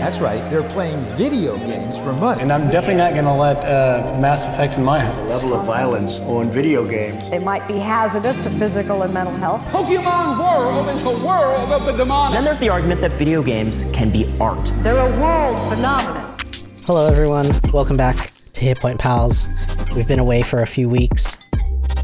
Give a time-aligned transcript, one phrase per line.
[0.00, 2.40] That's right, they're playing video games for money.
[2.40, 5.14] And I'm definitely not going to let uh, Mass Effect in my house.
[5.14, 7.28] The level of violence on video games.
[7.28, 9.60] They might be hazardous to physical and mental health.
[9.66, 12.34] Pokemon World is a world of the demonic.
[12.34, 14.72] Then there's the argument that video games can be art.
[14.76, 16.38] They're a world phenomenon.
[16.86, 17.50] Hello, everyone.
[17.70, 19.50] Welcome back to Hit Point Pals.
[19.94, 21.36] We've been away for a few weeks.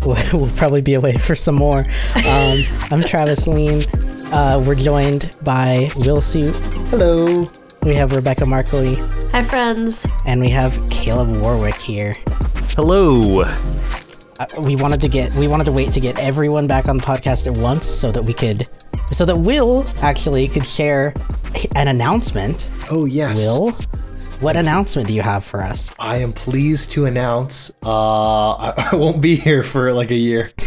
[0.04, 1.80] We'll probably be away for some more.
[2.28, 3.84] Um, I'm Travis Lean.
[4.26, 6.54] Uh, we're joined by Will Suit.
[6.90, 7.50] Hello.
[7.86, 8.96] We have Rebecca Markley,
[9.30, 10.08] Hi, friends.
[10.26, 12.14] and we have Caleb Warwick here.
[12.70, 13.42] Hello.
[13.42, 17.04] Uh, we wanted to get we wanted to wait to get everyone back on the
[17.04, 18.68] podcast at once so that we could
[19.12, 21.14] so that Will actually could share
[21.76, 22.68] an announcement.
[22.90, 23.38] Oh yes.
[23.38, 23.70] Will,
[24.40, 25.92] what announcement do you have for us?
[26.00, 30.50] I am pleased to announce uh, I, I won't be here for like a year.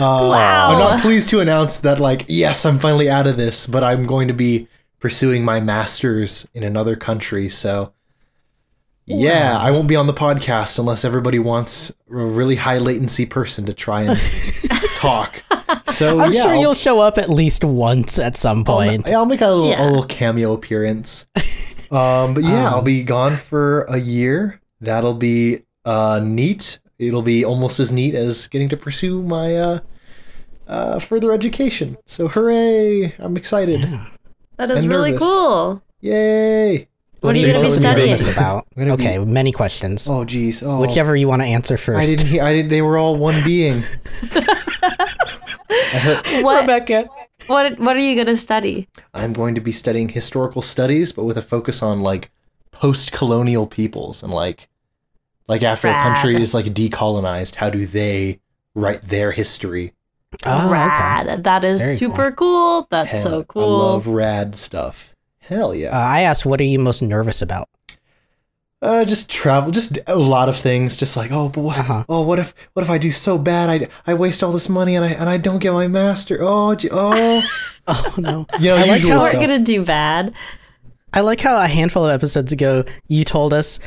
[0.00, 0.70] Uh, Wow.
[0.72, 4.06] I'm not pleased to announce that like yes, I'm finally out of this, but I'm
[4.06, 4.66] going to be
[5.02, 7.50] pursuing my masters in another country.
[7.50, 7.92] So
[9.04, 13.66] yeah, I won't be on the podcast unless everybody wants a really high latency person
[13.66, 14.18] to try and
[14.96, 15.42] talk.
[15.88, 19.08] So I'm yeah, sure I'll- you'll show up at least once at some I'll, point.
[19.08, 19.82] I'll make a little, Yeah.
[19.82, 21.26] a little cameo appearance.
[21.90, 24.60] Um, but yeah, I'll be gone for a year.
[24.80, 26.78] That'll be uh, neat.
[26.98, 29.78] It'll be almost as neat as getting to pursue my uh,
[30.68, 31.98] uh, further education.
[32.06, 33.14] So hooray!
[33.18, 33.86] I'm excited.
[34.62, 35.26] That is I'm really nervous.
[35.26, 35.82] cool.
[36.02, 36.86] Yay!
[37.18, 38.16] What are you going to be studying?
[38.32, 38.68] about.
[38.76, 40.08] I'm be- Okay, many questions.
[40.08, 40.62] Oh geez.
[40.62, 42.00] Oh, Whichever you want to answer first.
[42.00, 42.28] I didn't.
[42.28, 42.68] Hear, I did.
[42.68, 43.82] They were all one being.
[46.42, 47.08] What, Rebecca.
[47.48, 48.88] what, what are you going to study?
[49.14, 52.30] I'm going to be studying historical studies, but with a focus on like
[52.70, 54.68] post-colonial peoples and like
[55.48, 58.40] like after a country is like decolonized, how do they
[58.74, 59.92] write their history?
[60.44, 60.72] Oh, okay.
[60.72, 61.44] Rad.
[61.44, 62.86] That is Very super cool.
[62.90, 63.78] That's Hell, so I cool.
[63.78, 65.14] love rad stuff.
[65.40, 65.96] Hell Uh, yeah.
[65.96, 67.68] I asked, what are you most nervous about?
[68.80, 70.96] Uh, just travel, just a lot of things.
[70.96, 72.04] Just like, oh, but what, Uh-huh.
[72.08, 73.70] oh, what if, what if I do so bad?
[73.70, 76.38] I, I waste all this money and I, and I don't get my master.
[76.40, 77.42] Oh, gee- oh,
[77.86, 78.46] Oh no.
[78.58, 79.44] you know, I like usual how- We're stuff.
[79.46, 80.34] going to do bad.
[81.12, 83.78] I like how a handful of episodes ago you told us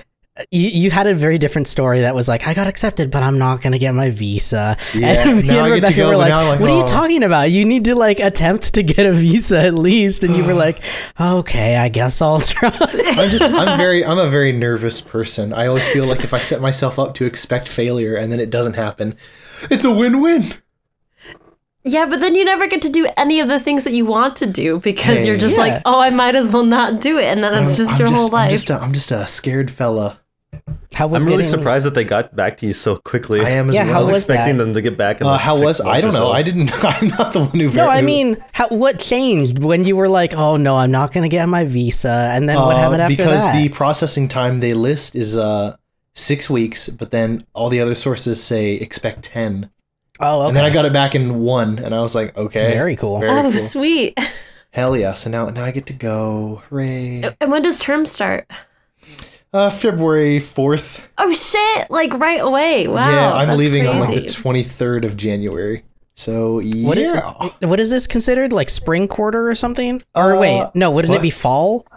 [0.51, 3.38] you, you had a very different story that was like I got accepted, but I'm
[3.38, 4.78] not gonna get my visa.
[4.94, 6.88] Yeah, and me now and I Rebecca go, were like, like, "What are you oh."
[6.88, 7.51] talking about?
[7.51, 10.81] You need to like attempt to get a visa at least." And you were like,
[11.19, 15.53] "Okay, I guess I'll try." I'm just, I'm very, I'm a very nervous person.
[15.53, 18.50] I always feel like if I set myself up to expect failure and then it
[18.50, 19.16] doesn't happen,
[19.69, 20.44] it's a win-win.
[21.88, 24.35] Yeah, but then you never get to do any of the things that you want
[24.38, 25.62] to do because Hey, you're just yeah.
[25.62, 27.25] like, oh, I might as well not do it.
[27.25, 28.50] And then that's just I'm your just, whole life.
[28.50, 30.19] I'm just, a, I'm just a scared fella.
[30.94, 33.42] How was I'm really getting- surprised that they got back to you so quickly.
[33.42, 33.94] I am as Yeah, well.
[33.94, 34.64] how I was, was expecting that?
[34.64, 35.22] them to get back.
[35.22, 36.28] In Uh, like how six was I don't know.
[36.28, 36.31] so.
[36.31, 36.72] I didn't.
[36.84, 37.70] I'm not the one who.
[37.72, 41.30] No, I mean, how, what changed when you were like, "Oh no, I'm not gonna
[41.30, 43.53] get my visa," and then what Uh, happened after because that?
[43.53, 45.76] Because the processing time they list is uh
[46.14, 49.70] six weeks, but then all the other sources say expect ten,
[50.22, 50.47] oh, okay.
[50.47, 53.20] and then I got it back in one, and I was like, okay, Very cool.
[53.20, 53.52] very oh, cool.
[53.52, 54.18] sweet.
[54.72, 55.14] hell yeah!
[55.14, 56.64] So now now I get to go.
[56.70, 57.36] Hooray!
[57.42, 58.50] And when does term start?
[59.55, 61.07] Uh, February fourth.
[61.17, 61.89] Oh shit!
[61.89, 62.89] Like right away.
[62.89, 63.09] Wow.
[63.09, 65.85] yeah, I'm that's leaving on like the twenty third of January.
[66.16, 68.51] So yeah, What is, what is this considered?
[68.51, 70.03] Like spring quarter or something?
[70.13, 71.19] Or Uh, wait, no, wouldn't what?
[71.19, 71.88] it be fall?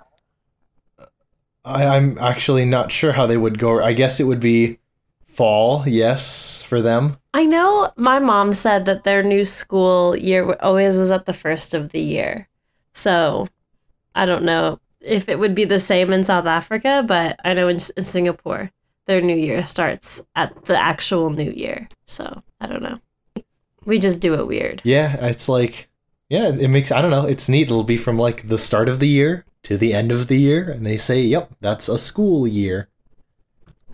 [1.64, 3.82] I, I'm actually not sure how they would go.
[3.82, 4.78] I guess it would be
[5.26, 5.82] fall.
[5.84, 7.16] Yes, for them.
[7.34, 11.74] I know my mom said that their new school year always was at the first
[11.74, 12.48] of the year.
[12.92, 13.48] So
[14.14, 17.68] I don't know if it would be the same in South Africa, but I know
[17.68, 18.70] in, in Singapore,
[19.06, 21.88] their new year starts at the actual new year.
[22.06, 22.98] So I don't know.
[23.84, 24.82] We just do it weird.
[24.84, 25.88] Yeah, it's like,
[26.28, 27.62] yeah, it makes, I don't know, it's neat.
[27.68, 30.70] It'll be from like the start of the year to the end of the year,
[30.70, 32.88] and they say, yep, that's a school year.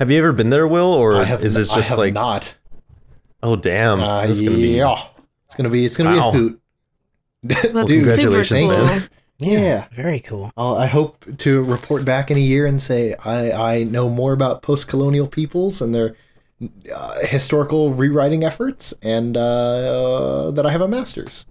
[0.00, 2.12] Have you ever been there, Will, or I have, is this I just have like?
[2.12, 2.56] not.
[3.42, 4.00] Oh damn!
[4.00, 5.04] Uh, This is gonna be- yeah,
[5.46, 6.32] it's gonna be, it's gonna Wow.
[6.32, 6.60] be a hoot.
[7.44, 8.86] That's Dude, super congratulations, cool.
[8.86, 9.08] man.
[9.38, 9.86] Yeah.
[9.94, 10.52] Very cool.
[10.56, 14.32] I'll, I hope to report back in a year and say I, I know more
[14.32, 16.16] about post-colonial peoples and their
[16.94, 21.46] uh, historical rewriting efforts, and uh, uh, that I have a master's.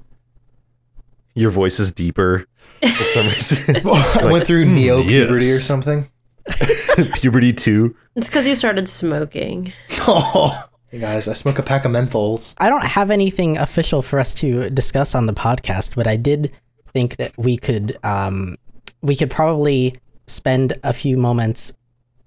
[1.35, 2.45] Your voice is deeper
[2.81, 3.75] for some reason.
[3.85, 6.09] I went through "Hmm, neo puberty or something.
[7.15, 7.95] Puberty too.
[8.15, 9.73] It's because you started smoking.
[10.07, 12.53] Oh, hey guys, I smoke a pack of menthols.
[12.57, 16.51] I don't have anything official for us to discuss on the podcast, but I did
[16.93, 18.55] think that we could um,
[19.01, 19.95] we could probably
[20.27, 21.73] spend a few moments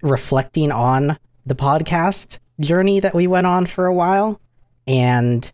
[0.01, 4.39] reflecting on the podcast journey that we went on for a while
[4.85, 5.51] and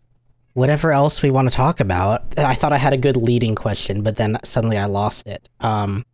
[0.52, 2.38] whatever else we want to talk about.
[2.38, 5.48] I thought I had a good leading question, but then suddenly I lost it.
[5.60, 6.04] Um,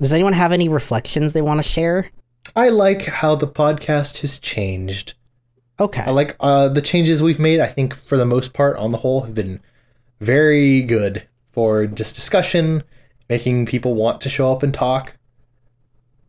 [0.00, 2.10] Does anyone have any reflections they want to share?
[2.54, 5.14] I like how the podcast has changed.
[5.80, 6.02] Okay.
[6.02, 7.60] I like uh, the changes we've made.
[7.60, 9.60] I think for the most part, on the whole, have been
[10.20, 12.82] very good for just discussion,
[13.28, 15.16] making people want to show up and talk,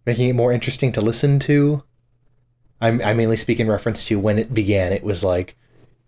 [0.06, 1.84] making it more interesting to listen to.
[2.82, 4.92] I'm, I mainly speak in reference to when it began.
[4.92, 5.56] It was like,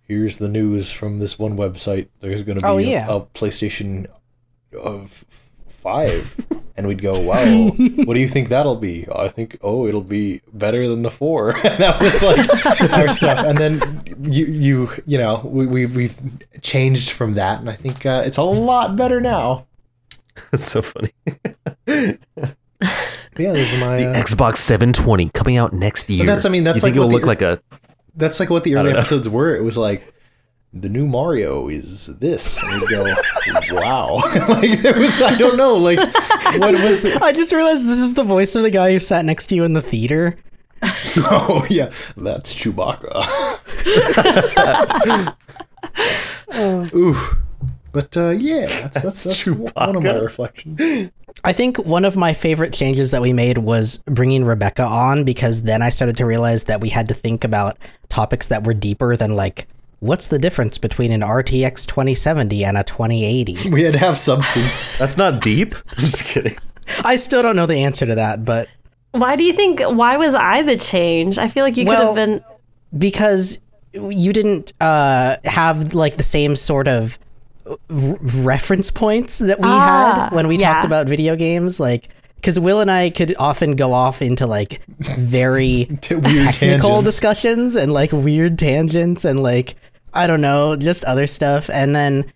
[0.02, 2.10] here's the news from this one website.
[2.20, 4.08] There's going to oh, be Oh, a- a, PlayStation
[4.78, 5.24] of
[5.68, 6.36] five,
[6.78, 7.70] and we'd go, wow,
[8.06, 9.06] what do you think that'll be?
[9.14, 11.50] I think, oh, it'll be better than the four.
[11.64, 13.46] and that was like our stuff.
[13.46, 16.18] And then you, you, you know, we, we we've
[16.62, 19.68] changed from that, and I think uh, it's a lot better now.
[20.52, 21.12] That's so funny.
[21.88, 22.16] Yeah,
[23.54, 23.98] those are my.
[23.98, 26.26] The Uh, Xbox 720 coming out next year.
[26.26, 27.62] that's- I mean, that's you think like it'll what look the- like a.
[28.16, 29.00] that's like what the early know.
[29.00, 29.56] episodes were.
[29.56, 30.14] It was like
[30.76, 33.06] the new Mario is this, and we'd go,
[33.76, 34.16] wow.
[34.50, 35.98] like there was, I don't know, like
[36.58, 37.22] what was it?
[37.22, 39.64] I just realized this is the voice of the guy who sat next to you
[39.64, 40.38] in the theater.
[41.18, 41.86] Oh yeah,
[42.18, 43.08] that's Chewbacca.
[46.94, 47.16] Ooh,
[47.92, 51.12] but uh, yeah, that's that's, that's one of my reflections.
[51.44, 55.64] I think one of my favorite changes that we made was bringing Rebecca on because
[55.64, 57.78] then I started to realize that we had to think about
[58.10, 59.68] topics that were deeper than like
[60.06, 63.70] what's the difference between an RTX 2070 and a 2080.
[63.72, 64.86] We had to have substance.
[65.00, 65.74] That's not deep.
[65.76, 66.58] I'm just kidding.
[67.04, 68.68] I still don't know the answer to that, but
[69.12, 69.82] Why do you think?
[69.82, 71.38] Why was I the change?
[71.38, 72.44] I feel like you Well- could have been.
[72.98, 73.60] because
[73.94, 77.18] you didn't uh, have like the same sort of
[77.66, 77.76] r-
[78.22, 80.74] reference points that we Ah, had when we yeah.
[80.74, 84.82] talked about video games like because will and i could often go off into like
[85.00, 87.04] very weird technical tangents.
[87.06, 89.76] discussions and like weird tangents and like
[90.16, 91.70] i don't know just other stuff.
[91.70, 92.32] And then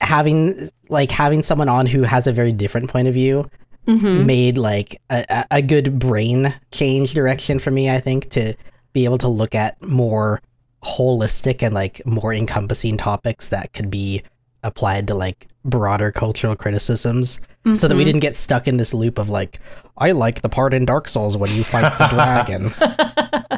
[0.00, 0.54] having
[0.88, 3.48] like having someone on who has a very different point of view
[3.86, 4.26] mm-hmm.
[4.26, 8.54] made like a, a- good brain change direction for me i think to
[8.92, 10.40] be able to look at more
[10.84, 14.22] holistic and like more encompassing topics that could be
[14.62, 17.40] applied to like broader cultural criticisms.
[17.74, 18.06] So that we mm-hmm.
[18.06, 19.60] didn't get stuck in this loop of like
[19.98, 22.72] i like the part in dark souls when you fight the dragon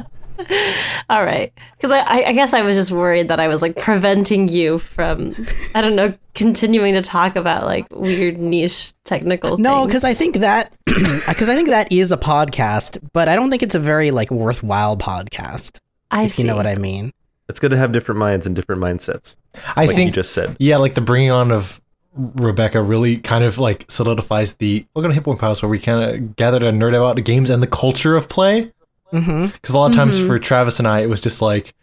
[1.09, 3.75] All right, because I, I, I guess I was just worried that I was like
[3.77, 5.33] preventing you from,
[5.75, 9.57] I don't know, continuing to talk about like weird niche technical.
[9.57, 13.49] no because i think that because i think that is a podcast but i don't
[13.49, 15.79] think it's a very like worthwhile podcast
[16.09, 16.43] I if see.
[16.43, 17.11] you know what i mean
[17.49, 19.35] It's good to have different minds and different mindsets.
[19.75, 20.55] I like think you just said.
[20.57, 21.81] Yeah, like the bringing on of
[22.15, 26.01] Rebecca really kind of like solidifies the look at Hit Point Pals where we kind
[26.15, 28.71] of gather to nerd about the games and the culture of play.
[29.11, 29.45] Mm-hmm.
[29.47, 31.73] Because a lot of times for Travis and I, it was just like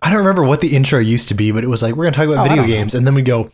[0.00, 2.16] I don't remember what the intro used to be, but it was like we're gonna
[2.16, 2.74] talk about Oh, video don't know.
[2.76, 3.50] games, and then we go.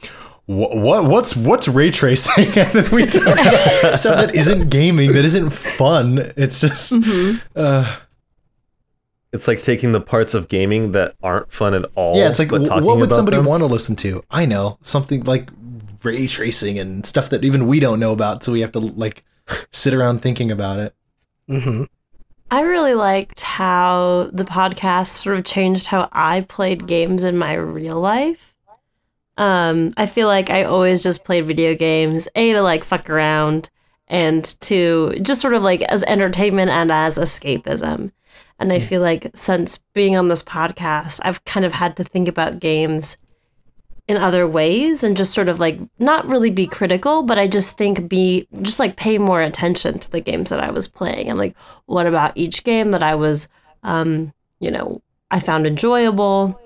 [0.46, 3.34] What, what what's what's ray tracing and then we talk about
[3.98, 6.90] stuff that isn't gaming that isn't fun it's just
[7.54, 7.96] uh
[9.30, 12.16] It's like taking the parts of gaming that aren't fun at all.
[12.16, 13.44] yeah it's like but talking what would somebody them.
[13.44, 15.50] want to listen to i know something like
[16.02, 19.24] ray tracing and stuff that even we don't know about so we have to like
[19.70, 20.94] sit around thinking about it
[21.50, 21.82] Mm-hmm.
[22.50, 27.52] I really liked how the podcast sort of changed how I played games in my
[27.52, 28.54] real life.
[29.36, 33.68] Um, I feel like I always just played video games, A, to like fuck around,
[34.08, 38.12] and to just sort of like as entertainment and as escapism.
[38.58, 42.28] And I feel like since being on this podcast, I've kind of had to think
[42.28, 43.18] about games
[44.08, 47.76] in other ways and just sort of like not really be critical, but I just
[47.76, 51.38] think be just like pay more attention to the games that I was playing and
[51.38, 53.48] like what about each game that I was
[53.82, 56.58] um, you know, I found enjoyable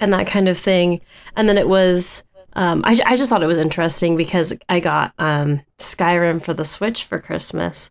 [0.00, 1.02] and that kind of thing.
[1.36, 5.12] And then it was um I, I just thought it was interesting because I got
[5.18, 7.90] um Skyrim for the Switch for Christmas.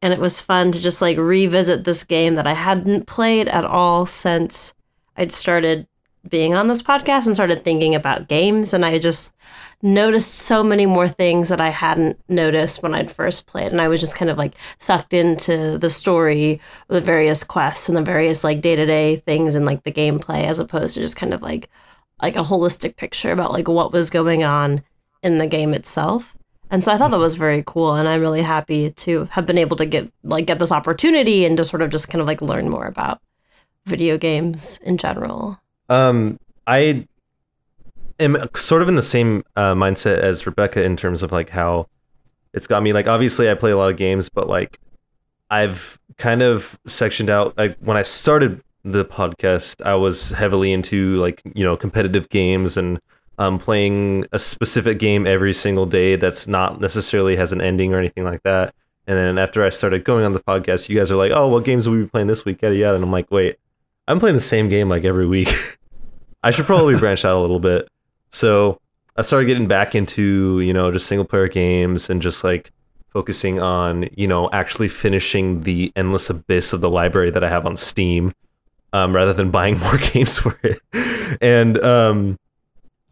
[0.00, 3.64] And it was fun to just like revisit this game that I hadn't played at
[3.64, 4.74] all since
[5.16, 5.88] I'd started
[6.28, 9.34] being on this podcast and started thinking about games and I just
[9.82, 13.88] noticed so many more things that I hadn't noticed when I'd first played and I
[13.88, 18.44] was just kind of like sucked into the story the various quests and the various
[18.44, 21.70] like day-to-day things and like the gameplay as opposed to just kind of like
[22.22, 24.82] like a holistic picture about like what was going on
[25.22, 26.36] in the game itself.
[26.70, 29.58] And so I thought that was very cool and I'm really happy to have been
[29.58, 32.42] able to get like get this opportunity and to sort of just kind of like
[32.42, 33.20] learn more about
[33.86, 35.58] video games in general.
[35.90, 37.06] Um, I
[38.18, 41.88] am sort of in the same uh, mindset as Rebecca in terms of like how
[42.54, 42.92] it's got me.
[42.92, 44.78] Like, obviously, I play a lot of games, but like
[45.50, 47.58] I've kind of sectioned out.
[47.58, 52.76] Like when I started the podcast, I was heavily into like you know competitive games
[52.76, 53.00] and
[53.38, 57.98] um, playing a specific game every single day that's not necessarily has an ending or
[57.98, 58.74] anything like that.
[59.06, 61.64] And then after I started going on the podcast, you guys are like, "Oh, what
[61.64, 62.94] games will we be playing this week?" Yada yada.
[62.94, 63.56] And I'm like, "Wait,
[64.06, 65.48] I'm playing the same game like every week.
[66.42, 67.88] I should probably branch out a little bit."
[68.30, 68.80] So
[69.16, 72.72] I started getting back into you know just single player games and just like
[73.12, 77.66] focusing on you know actually finishing the endless abyss of the library that I have
[77.66, 78.32] on Steam,
[78.92, 80.80] um, rather than buying more games for it.
[81.40, 82.38] And um,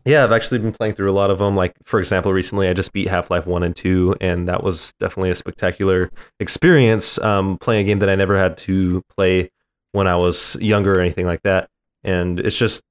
[0.04, 1.54] yeah, I've actually been playing through a lot of them.
[1.54, 4.94] Like for example, recently I just beat Half Life One and Two, and that was
[4.98, 7.18] definitely a spectacular experience.
[7.18, 9.50] Um, playing a game that I never had to play
[9.92, 11.68] when I was younger or anything like that,
[12.02, 12.82] and it's just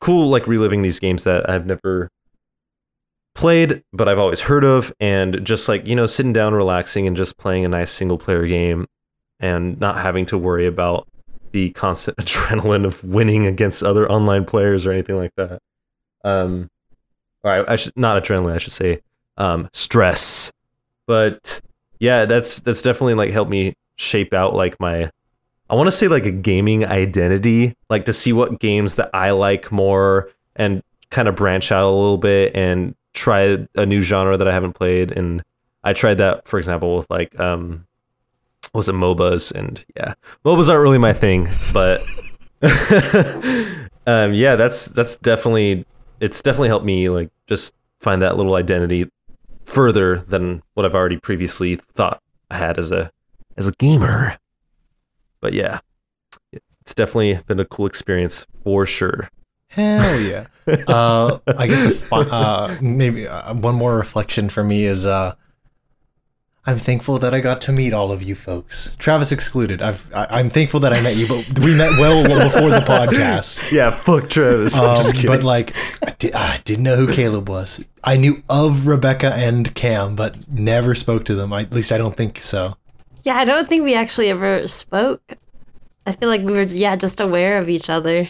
[0.00, 2.10] cool like reliving these games that I've never
[3.34, 7.16] played but I've always heard of and just like you know sitting down relaxing and
[7.16, 8.86] just playing a nice single player game
[9.38, 11.06] and not having to worry about
[11.52, 15.60] the constant adrenaline of winning against other online players or anything like that.
[16.24, 16.70] Um
[17.42, 19.00] or I, I should not adrenaline I should say
[19.36, 20.50] um stress.
[21.06, 21.60] But
[22.00, 25.10] yeah that's that's definitely like helped me shape out like my
[25.68, 29.30] I want to say like a gaming identity like to see what games that I
[29.30, 34.36] like more and kind of branch out a little bit and try a new genre
[34.36, 35.10] that I haven't played.
[35.10, 35.42] And
[35.82, 37.86] I tried that, for example, with like, um,
[38.74, 39.52] was it MOBAs?
[39.52, 42.00] And yeah, MOBAs aren't really my thing, but
[44.06, 45.84] um, yeah, that's that's definitely
[46.20, 49.10] it's definitely helped me like just find that little identity
[49.64, 53.10] further than what I've already previously thought I had as a
[53.56, 54.38] as a gamer.
[55.40, 55.80] But yeah,
[56.52, 59.30] it's definitely been a cool experience for sure.
[59.68, 60.46] Hell yeah.
[60.88, 65.34] uh, I guess a fi- uh, maybe uh, one more reflection for me is uh,
[66.68, 68.96] I'm thankful that I got to meet all of you folks.
[68.98, 69.82] Travis excluded.
[69.82, 73.70] I've, I, I'm thankful that I met you, but we met well before the podcast.
[73.70, 74.74] Yeah, fuck Travis.
[74.74, 75.28] I'm Um, just kidding.
[75.30, 77.84] but like, I, di- I didn't know who Caleb was.
[78.02, 81.52] I knew of Rebecca and Cam, but never spoke to them.
[81.52, 82.76] I, at least I don't think so.
[83.26, 85.34] Yeah, I don't think we actually ever spoke.
[86.06, 88.28] I feel like we were, yeah, just aware of each other.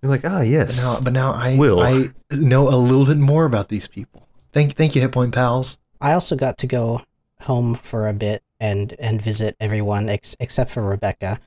[0.00, 0.80] You're like, ah, yes.
[0.80, 1.80] Now, but now I Will.
[1.80, 4.28] I know a little bit more about these people.
[4.52, 5.76] Thank thank you, Hit Point Pals.
[6.00, 7.02] I also got to go
[7.40, 11.40] home for a bit and and visit everyone ex- except for Rebecca,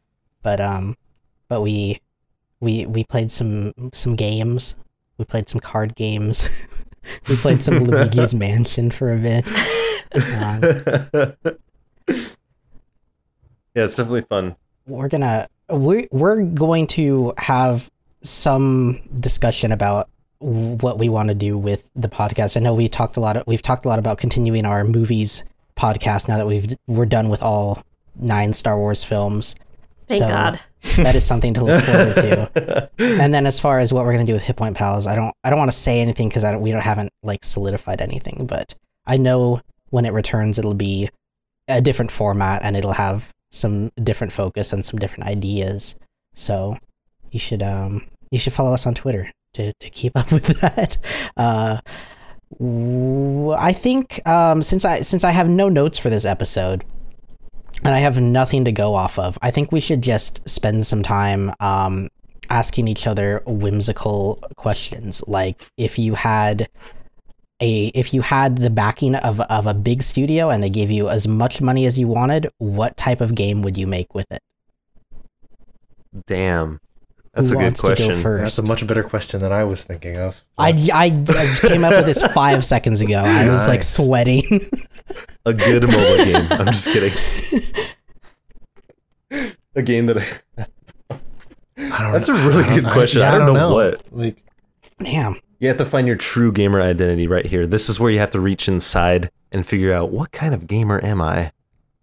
[0.43, 0.97] but um,
[1.47, 2.01] but we
[2.59, 4.75] we we played some some games.
[5.17, 6.67] We played some card games.
[7.29, 9.49] we played some Luigi's Mansion for a bit.
[10.13, 11.57] Um,
[13.77, 14.55] yeah, it's definitely fun.
[14.87, 17.91] we're gonna we we're going to have
[18.21, 22.57] some discussion about what we want to do with the podcast.
[22.57, 23.37] I know we talked a lot.
[23.37, 25.43] Of, we've talked a lot about continuing our movies
[25.75, 27.83] podcast now that we've we're done with all
[28.15, 29.53] nine Star Wars films.
[30.07, 30.59] Thank God.
[30.97, 32.89] that is something to look forward to.
[32.99, 35.35] And then as far as what we're gonna do with Hit Point Pals, I don't
[35.43, 38.47] I don't want to say anything because I don't, we don't haven't like solidified anything.
[38.47, 38.73] But
[39.05, 41.09] I know when it returns, it'll be
[41.67, 45.95] a different format and it'll have some different focus and some different ideas.
[46.33, 46.77] So
[47.31, 50.97] you should um you should follow us on Twitter to, to keep up with that.
[51.35, 51.79] Uh,
[53.57, 56.85] I think um, since I since I have no notes for this episode
[57.83, 61.03] and I have nothing to go off of, I think we should just spend some
[61.03, 62.07] time um,
[62.49, 65.21] asking each other whimsical questions.
[65.27, 66.69] Like if you had
[67.61, 71.09] a if you had the backing of of a big studio and they gave you
[71.09, 74.41] as much money as you wanted, what type of game would you make with it?
[76.25, 76.79] Damn.
[77.33, 78.21] That's Who a good wants to go question.
[78.21, 78.41] first?
[78.41, 80.43] That's a much better question than I was thinking of.
[80.57, 83.19] I, I, I came up with this five seconds ago.
[83.19, 84.43] I was like sweating.
[85.45, 86.47] A good mobile game.
[86.51, 87.13] I'm just kidding.
[89.75, 90.65] a game that I.
[91.79, 92.47] I don't That's a know.
[92.47, 93.21] really I don't- good I- question.
[93.21, 94.01] yeah, I don't know what.
[94.11, 94.43] Like
[94.99, 95.39] Damn.
[95.59, 97.65] You have to find your true gamer identity right here.
[97.65, 101.03] This is where you have to reach inside and figure out what kind of gamer
[101.03, 101.51] am I?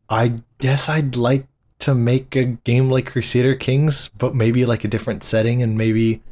[0.08, 1.46] I guess I'd like
[1.80, 6.22] to make a game like Crusader Kings, but maybe like a different setting and maybe.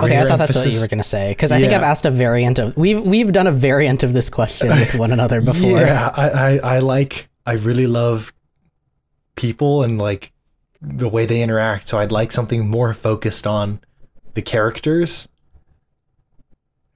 [0.00, 2.06] Okay, I greater thought that's what you were gonna say because I think I've asked
[2.06, 5.80] a variant of we've we've done a variant of this question with one another before.
[5.80, 8.32] Yeah, I, I, I like, I really love
[9.34, 10.32] people and like
[10.80, 11.88] the way they interact.
[11.88, 13.80] So I'd like something more focused on
[14.32, 15.28] the characters.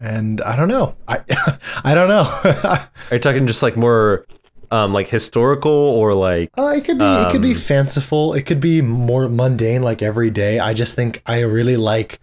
[0.01, 0.95] And I don't know.
[1.09, 1.21] I,
[1.85, 2.23] I don't know.
[3.11, 4.27] Are you talking just like more
[4.71, 8.35] um like historical or like Uh, it could be it could be Um, fanciful.
[8.35, 10.59] It could be more mundane, like every day.
[10.59, 12.21] I just think I really like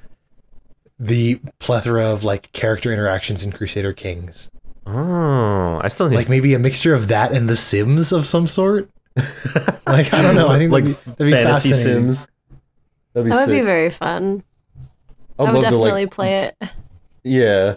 [0.99, 4.51] the plethora of like character interactions in Crusader Kings.
[4.85, 8.47] Oh, I still need Like maybe a mixture of that and The Sims of some
[8.47, 8.89] sort.
[9.87, 10.47] like I don't know.
[10.49, 12.27] I think like that'd be, that'd be fantasy sims.
[13.13, 14.43] That'd be That would be very fun.
[15.39, 16.69] I'd I would love to definitely like play it.
[17.23, 17.75] Yeah.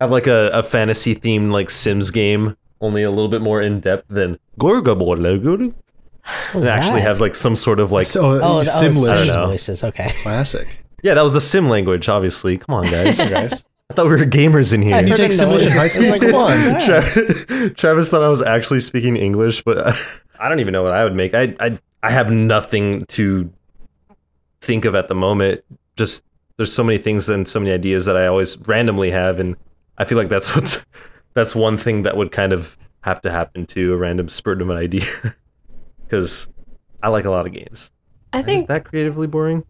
[0.00, 3.80] Have like a, a fantasy themed like Sims game, only a little bit more in
[3.80, 5.68] depth than Gorgobologodu.
[6.48, 7.08] It was actually that?
[7.08, 9.24] has like some sort of like So, uh, Oh, oh, Simlish.
[9.24, 9.84] Sims voices.
[9.84, 10.10] Okay.
[10.22, 10.66] Classic.
[11.02, 12.56] Yeah, that was the sim language, obviously.
[12.58, 13.18] Come on, guys.
[13.18, 13.64] guys.
[13.90, 14.94] I thought we were gamers in here.
[14.94, 16.08] I You take a Simlish in high school?
[16.08, 16.50] Like, Come on.
[16.74, 16.84] was?
[16.86, 19.78] Tra- Travis thought I was actually speaking English, but
[20.40, 21.34] I don't even know what I would make.
[21.34, 23.50] I, I I have nothing to
[24.62, 25.62] think of at the moment.
[25.96, 26.24] Just
[26.56, 29.56] there's so many things and so many ideas that I always randomly have, and
[29.98, 30.84] I feel like that's what
[31.34, 34.70] that's one thing that would kind of have to happen to a random spurt of
[34.70, 35.04] an idea,
[36.04, 36.48] because
[37.02, 37.90] I like a lot of games.
[38.32, 38.68] I think Is think.
[38.68, 39.64] that creatively boring?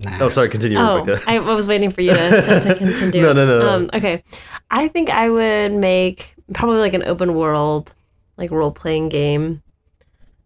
[0.00, 0.18] Nah.
[0.22, 0.48] Oh, sorry.
[0.48, 1.22] Continue, Oh, Rebecca.
[1.30, 3.22] I was waiting for you to, to, to continue.
[3.22, 3.68] No, no, no, no.
[3.68, 4.22] Um, okay,
[4.70, 7.94] I think I would make probably like an open world,
[8.36, 9.62] like role playing game.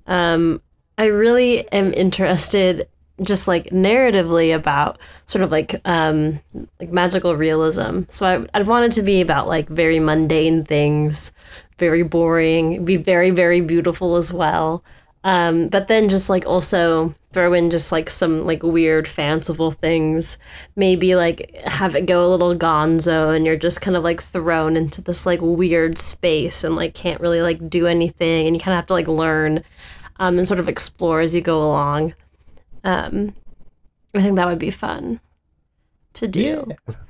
[0.06, 0.60] Um,
[0.98, 2.88] I really am interested,
[3.22, 6.40] just like narratively, about sort of like um,
[6.80, 8.02] like magical realism.
[8.08, 11.32] So I, I'd want it to be about like very mundane things,
[11.78, 14.84] very boring, be very very beautiful as well.
[15.24, 20.38] Um, but then just like also throw in just like some like weird fanciful things.
[20.76, 24.76] Maybe like have it go a little gonzo and you're just kind of like thrown
[24.76, 28.74] into this like weird space and like can't really like do anything and you kind
[28.74, 29.62] of have to like learn
[30.18, 32.14] um, and sort of explore as you go along.
[32.84, 33.34] Um,
[34.14, 35.20] I think that would be fun
[36.14, 36.66] to do.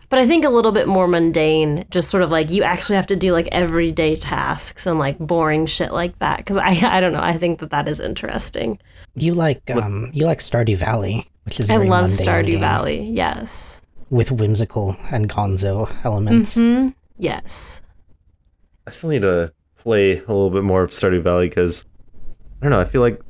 [0.09, 3.07] But I think a little bit more mundane, just sort of like you actually have
[3.09, 6.39] to do like everyday tasks and like boring shit like that.
[6.39, 8.79] Because I, I don't know, I think that that is interesting.
[9.15, 12.61] You like um you like Stardew Valley, which is a I very love Stardew game
[12.61, 13.03] Valley.
[13.11, 13.83] Yes.
[14.11, 16.55] with whimsical and gonzo elements.
[16.55, 17.81] hmm Yes.
[18.87, 21.85] I still need to play a little bit more of Stardew Valley because
[22.61, 22.81] I don't know.
[22.81, 23.21] I feel like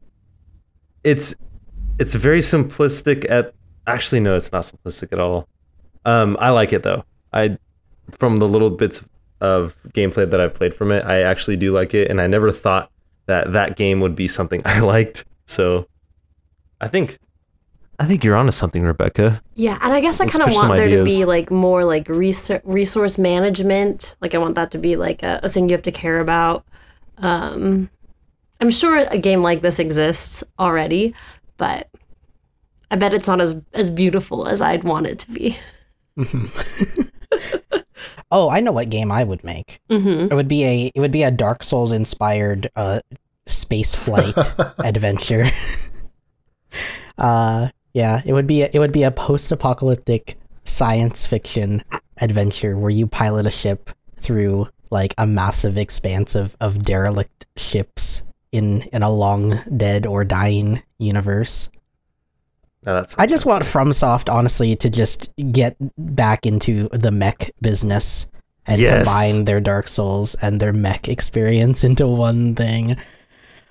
[1.05, 1.35] it's
[1.99, 3.29] it's very simplistic.
[3.29, 3.55] At
[3.87, 5.49] actually, no, it's not simplistic at all.
[6.05, 7.05] Um, I like it though.
[7.33, 7.59] I
[8.11, 9.03] from the little bits
[9.41, 12.51] of gameplay that I've played from it, I actually do like it, and I never
[12.51, 12.91] thought
[13.27, 15.25] that that game would be something I liked.
[15.47, 15.87] So
[16.81, 17.19] I think
[18.01, 19.43] I think you're onto something, Rebecca.
[19.55, 22.63] Yeah, and I guess I kind of want there to be like more like resor-
[22.65, 24.15] resource management.
[24.21, 26.65] Like I want that to be like a, a thing you have to care about.
[27.19, 27.91] Um,
[28.61, 31.15] I'm sure a game like this exists already,
[31.59, 31.89] but
[32.91, 35.59] I bet it's not as as beautiful as I'd want it to be.
[38.31, 39.81] Oh, I know what game I would make.
[39.91, 40.31] Mm-hmm.
[40.31, 43.01] It would be a it would be a Dark Souls inspired uh
[43.47, 44.35] space flight
[44.85, 45.47] adventure.
[47.19, 51.83] uh yeah, it would be a, it would be a post apocalyptic science fiction
[52.19, 58.23] adventure where you pilot a ship through like a massive expanse of, of derelict ships
[58.53, 61.69] in in a long dead or dying universe.
[62.87, 68.27] No, that's I just want FromSoft honestly to just get back into the mech business
[68.67, 69.05] and Yes.
[69.07, 72.97] combine their Dark Souls and their mech experience into one thing.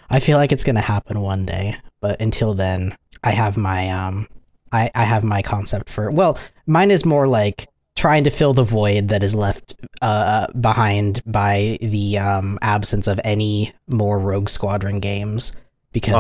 [0.09, 4.27] I feel like it's gonna happen one day, but until then, I have my um,
[4.71, 8.63] I I have my concept for well, mine is more like trying to fill the
[8.63, 14.99] void that is left uh behind by the um absence of any more Rogue Squadron
[14.99, 15.51] games
[15.91, 16.13] because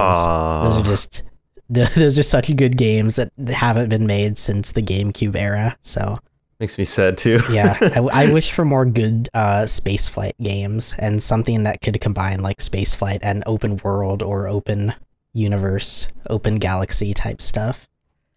[0.63, 1.23] those are just
[1.69, 5.77] those are such good games that haven't been made since the GameCube era.
[5.81, 6.17] So
[6.59, 7.39] makes me sad too.
[7.51, 7.77] yeah,
[8.13, 13.19] I wish for more good uh, spaceflight games and something that could combine like spaceflight
[13.21, 14.95] and open world or open
[15.33, 17.87] universe, open galaxy type stuff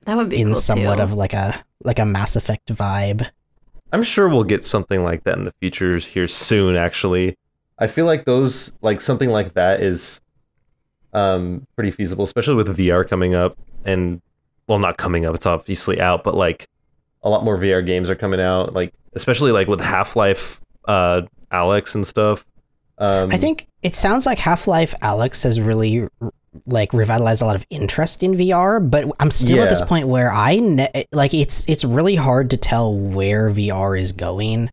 [0.06, 1.02] That would be in cool somewhat too.
[1.02, 3.28] of like a like a Mass Effect vibe.
[3.92, 7.36] I'm sure we'll get something like that in the future here soon actually.
[7.78, 10.20] I feel like those like something like that is
[11.12, 14.20] um pretty feasible, especially with VR coming up and
[14.68, 16.68] well not coming up, it's obviously out, but like
[17.22, 21.94] a lot more VR games are coming out, like especially like with Half-Life uh Alyx
[21.94, 22.46] and stuff.
[22.98, 26.32] Um I think it sounds like Half Life Alyx has really r-
[26.66, 30.32] like revitalized a lot of interest in VR, but I'm still at this point where
[30.32, 34.70] I ne- like it's it's really hard to tell where VR is going.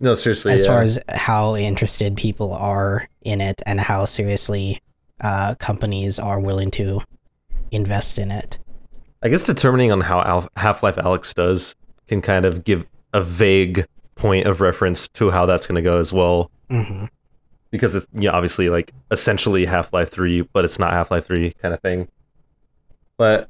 [0.00, 0.70] no seriously as yeah.
[0.70, 4.80] far as how interested people are in it and how seriously
[5.20, 7.00] uh, companies are willing to
[7.70, 8.58] invest in it.
[9.22, 11.74] I guess determining on how Al- Half-Life Alyx does
[12.08, 13.86] can kind of give a vague
[14.16, 16.50] point of reference to how that's going to go as well.
[16.68, 17.06] hmm
[17.74, 21.80] because it's yeah obviously like essentially Half-Life 3 but it's not Half-Life 3 kind of
[21.80, 22.06] thing.
[23.16, 23.48] But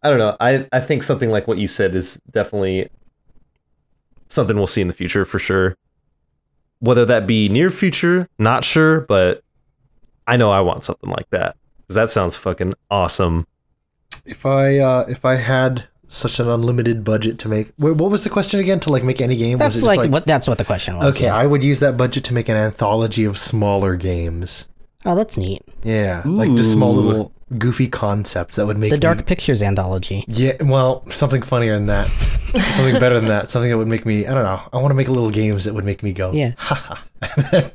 [0.00, 0.36] I don't know.
[0.38, 2.88] I I think something like what you said is definitely
[4.28, 5.76] something we'll see in the future for sure.
[6.78, 9.42] Whether that be near future, not sure, but
[10.28, 11.56] I know I want something like that
[11.88, 13.44] cuz that sounds fucking awesome.
[14.24, 17.70] if I uh, if I had such an unlimited budget to make.
[17.78, 18.80] Wait, what was the question again?
[18.80, 19.58] To like make any game?
[19.58, 21.16] That's was it like, just what that's what the question was.
[21.16, 21.36] Okay, yeah.
[21.36, 24.66] I would use that budget to make an anthology of smaller games.
[25.06, 25.62] oh, that's neat.
[25.84, 30.24] Yeah, like just small little goofy concepts that would make The me- Dark Pictures anthology.
[30.26, 32.06] Yeah, well, something funnier than that.
[32.72, 33.50] something better than that.
[33.50, 34.26] Something that would make me.
[34.26, 34.60] I don't know.
[34.72, 36.32] I want to make little games that would make me go.
[36.32, 36.52] Yeah.
[37.20, 37.72] and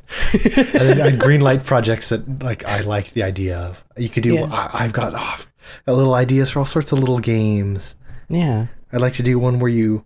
[0.81, 3.83] then I'd green light projects that like I like the idea of.
[3.97, 4.35] You could do.
[4.35, 4.45] Yeah.
[4.51, 5.43] I, I've got, oh,
[5.85, 7.95] got little ideas for all sorts of little games.
[8.29, 8.67] Yeah.
[8.91, 10.05] I'd like to do one where you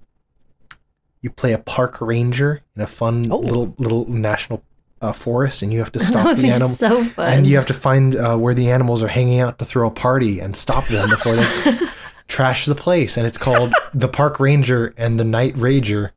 [1.21, 3.39] you play a park ranger in a fun Oh.
[3.39, 4.63] little little national
[5.01, 6.67] uh, forest, and you have to stop the animal.
[6.69, 7.05] so.
[7.17, 9.91] And you have to find uh, where the animals are hanging out to throw a
[9.91, 11.87] party and stop them before they
[12.27, 13.17] trash the place.
[13.17, 16.11] And it's called the Park Ranger and the Night Rager.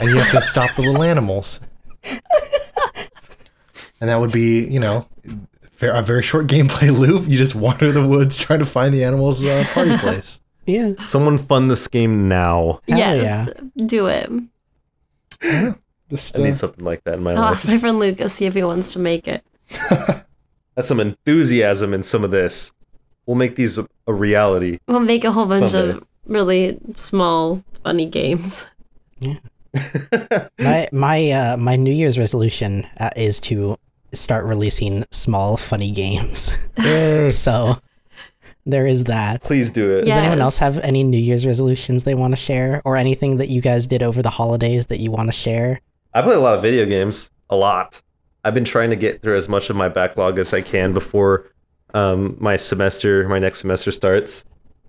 [0.00, 1.60] And you have to stop the little animals.
[4.00, 5.06] And that would be, you know,
[5.80, 7.28] a very short gameplay loop.
[7.28, 10.40] You just wander the woods trying to find the animals' uh, party place.
[10.66, 10.94] Yeah.
[11.02, 12.80] Someone fund this game now.
[12.88, 14.30] Hell yes, do it.
[16.08, 17.54] Just I uh, need something like that in my I'll life.
[17.54, 19.44] ask my friend Lucas see if he wants to make it.
[20.74, 22.72] That's some enthusiasm in some of this.
[23.26, 24.78] We'll make these a, a reality.
[24.86, 25.90] We'll make a whole bunch Someday.
[25.92, 28.66] of really small, funny games.
[29.20, 29.36] Yeah.
[30.58, 33.78] my my uh, my New Year's resolution uh, is to
[34.12, 36.52] start releasing small funny games.
[37.34, 37.76] so
[38.64, 39.42] there is that.
[39.42, 40.04] Please do it.
[40.04, 43.48] Does anyone else have any New Year's resolutions they want to share, or anything that
[43.48, 45.80] you guys did over the holidays that you want to share?
[46.14, 47.30] I play a lot of video games.
[47.50, 48.02] A lot.
[48.44, 51.50] I've been trying to get through as much of my backlog as I can before
[51.94, 54.44] um, my semester, my next semester starts.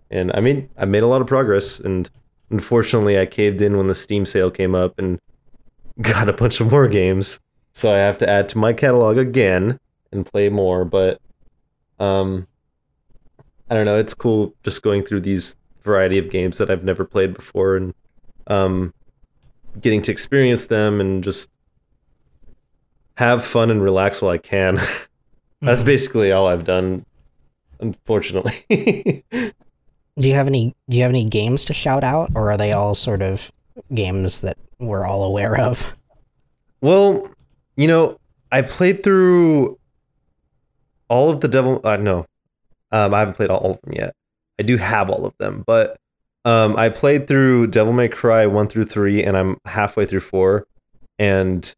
[0.10, 1.80] And I mean, I made a lot of progress.
[1.80, 2.10] And
[2.50, 5.20] unfortunately, I caved in when the Steam sale came up and
[6.02, 7.40] got a bunch of more games.
[7.74, 9.80] So I have to add to my catalog again
[10.12, 10.86] and play more.
[10.86, 11.20] But
[12.00, 12.48] um,
[13.70, 13.98] I don't know.
[13.98, 17.94] It's cool just going through these variety of games that I've never played before and
[18.48, 18.94] um,
[19.80, 21.50] getting to experience them and just
[23.16, 24.80] have fun and relax while I can.
[25.62, 27.06] That's basically all I've done,
[27.80, 29.24] unfortunately.
[30.16, 32.72] Do you have any Do you have any games to shout out, or are they
[32.72, 33.52] all sort of
[33.94, 35.94] games that we're all aware of?
[36.82, 37.30] well,
[37.78, 38.20] you know,
[38.52, 39.80] I played through
[41.08, 41.82] all of the Devil.
[41.84, 42.26] Uh, no,
[42.94, 44.14] um, I haven't played all of them yet.
[44.58, 45.98] I do have all of them, but
[46.46, 50.66] um, I played through Devil May Cry one through three, and I'm halfway through four,
[51.20, 51.74] and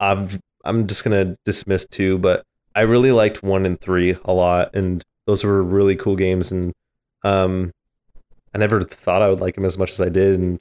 [0.00, 2.42] I've I'm just gonna dismiss two, but
[2.74, 6.72] I really liked one and three a lot, and those were really cool games, and
[7.22, 7.72] um,
[8.54, 10.58] I never thought I would like them as much as I did, and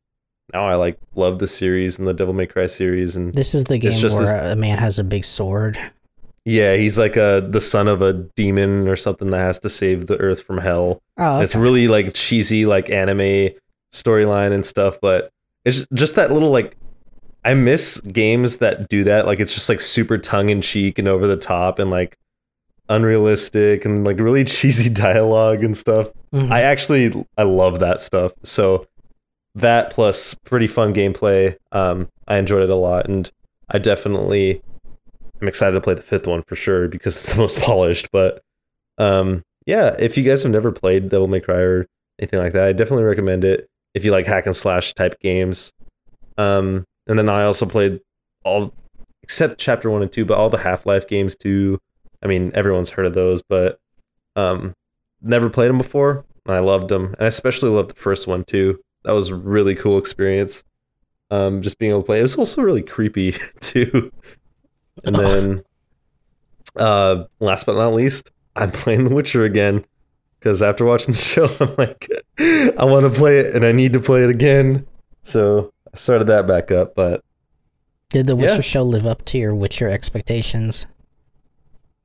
[0.53, 3.63] now I like love the series and the Devil May Cry series, and This is
[3.65, 5.77] the game where this- a man has a big sword.
[6.45, 10.07] Yeah, he's like a the son of a demon or something that has to save
[10.07, 11.01] the Earth from hell.
[11.17, 13.49] Oh, It's really like cheesy, like anime
[13.93, 15.29] storyline and stuff, but
[15.65, 16.77] it's just that little like.
[17.43, 19.27] I miss games that do that.
[19.27, 22.17] Like it's just like super tongue in cheek and over the top and like
[22.89, 26.09] unrealistic and like really cheesy dialogue and stuff.
[26.33, 26.51] Mhm.
[26.51, 28.33] I actually I love that stuff.
[28.43, 28.87] So
[29.55, 31.55] that plus pretty fun gameplay.
[31.71, 33.31] Um, I enjoyed it a lot, and
[33.69, 34.61] I definitely
[35.41, 38.09] am excited to play the fifth one for sure because it's the most polished.
[38.11, 38.41] But
[38.97, 41.87] um, yeah, if you guys have never played Devil May Cry or
[42.19, 45.71] anything like that, I definitely recommend it if you like hack and slash type games.
[46.37, 48.01] Um, and then I also played
[48.43, 48.73] all
[49.23, 51.79] except chapter one and two, but all the Half Life games too.
[52.21, 53.79] I mean, everyone's heard of those, but
[54.35, 54.73] um,
[55.21, 56.25] never played them before.
[56.47, 58.79] I loved them, and I especially loved the first one too.
[59.03, 60.63] That was a really cool experience.
[61.31, 62.19] Um, just being able to play.
[62.19, 64.11] It was also really creepy too.
[65.03, 65.63] And then,
[66.75, 69.83] uh, last but not least, I'm playing The Witcher again
[70.39, 72.07] because after watching the show, I'm like,
[72.39, 74.85] I want to play it and I need to play it again.
[75.23, 77.23] So I started that back up, but
[78.09, 78.61] Did the Witcher yeah.
[78.61, 80.87] show live up to your Witcher expectations?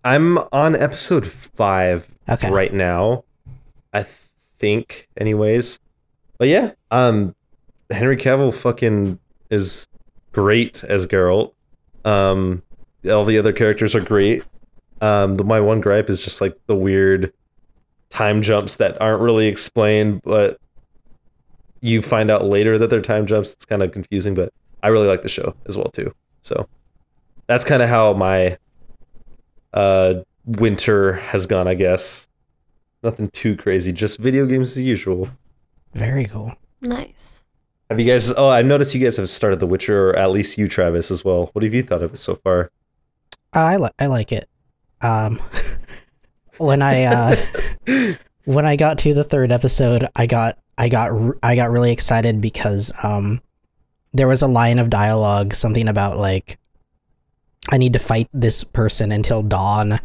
[0.05, 2.51] I'm on episode five Okay.
[2.51, 3.25] right now.
[3.93, 5.79] I think, anyways.
[6.39, 7.35] But yeah, um,
[7.91, 9.19] Henry Cavill fucking
[9.51, 9.87] is
[10.33, 11.53] great as Geralt.
[12.05, 12.63] Um,
[13.09, 14.45] all the other characters are great.
[15.01, 17.33] Um, the, my one gripe is just like the weird
[18.11, 20.61] time jumps that aren't really explained, but
[21.81, 23.55] you find out later that they're time jumps.
[23.55, 26.13] It's kind of confusing, but I really like the show as well too.
[26.43, 26.69] So
[27.47, 28.59] that's kind of how my
[29.73, 32.29] uh winter has gone, I guess.
[33.03, 35.31] Nothing too crazy, just video games as usual.
[35.95, 36.55] Very cool.
[36.83, 37.45] Nice.
[37.89, 40.59] Have you guys oh I noticed you guys have started The Witcher or at least
[40.59, 41.51] you Travis as well.
[41.55, 42.71] What have you thought of it so far?
[43.53, 44.49] I li- I like it.
[45.01, 45.41] Um,
[46.59, 47.37] when I uh,
[48.45, 51.11] when I got to the third episode, I got I got
[51.43, 53.41] I got really excited because um
[54.13, 56.59] there was a line of dialogue something about like
[57.71, 60.01] I need to fight this person until dawn.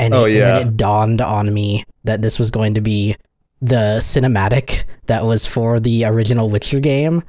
[0.00, 3.16] And, Oh, it, and then it dawned on me that this was going to be
[3.62, 7.22] the cinematic that was for the original Witcher game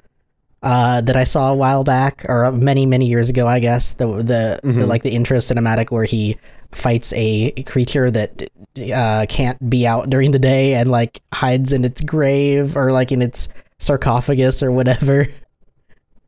[0.66, 4.08] uh, that I saw a while back or many many years ago I guess the
[4.18, 6.38] the, the like the intro cinematic where he
[6.72, 8.50] fights a creature that
[8.94, 13.12] uh, can't be out during the day and like hides in its grave or like
[13.12, 13.48] in its
[13.80, 15.28] sarcophagus or whatever.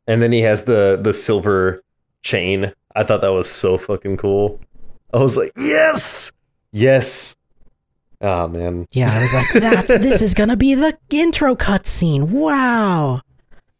[0.09, 1.81] And then he has the the silver
[2.23, 2.71] chain.
[2.95, 4.57] I thought that was so fucking cool.
[5.13, 6.31] I was like, yes,
[6.71, 7.35] yes.
[8.21, 12.29] Oh man, Yeah, I was like, that's this is gonna be the intro cutscene.
[12.29, 13.19] Wow.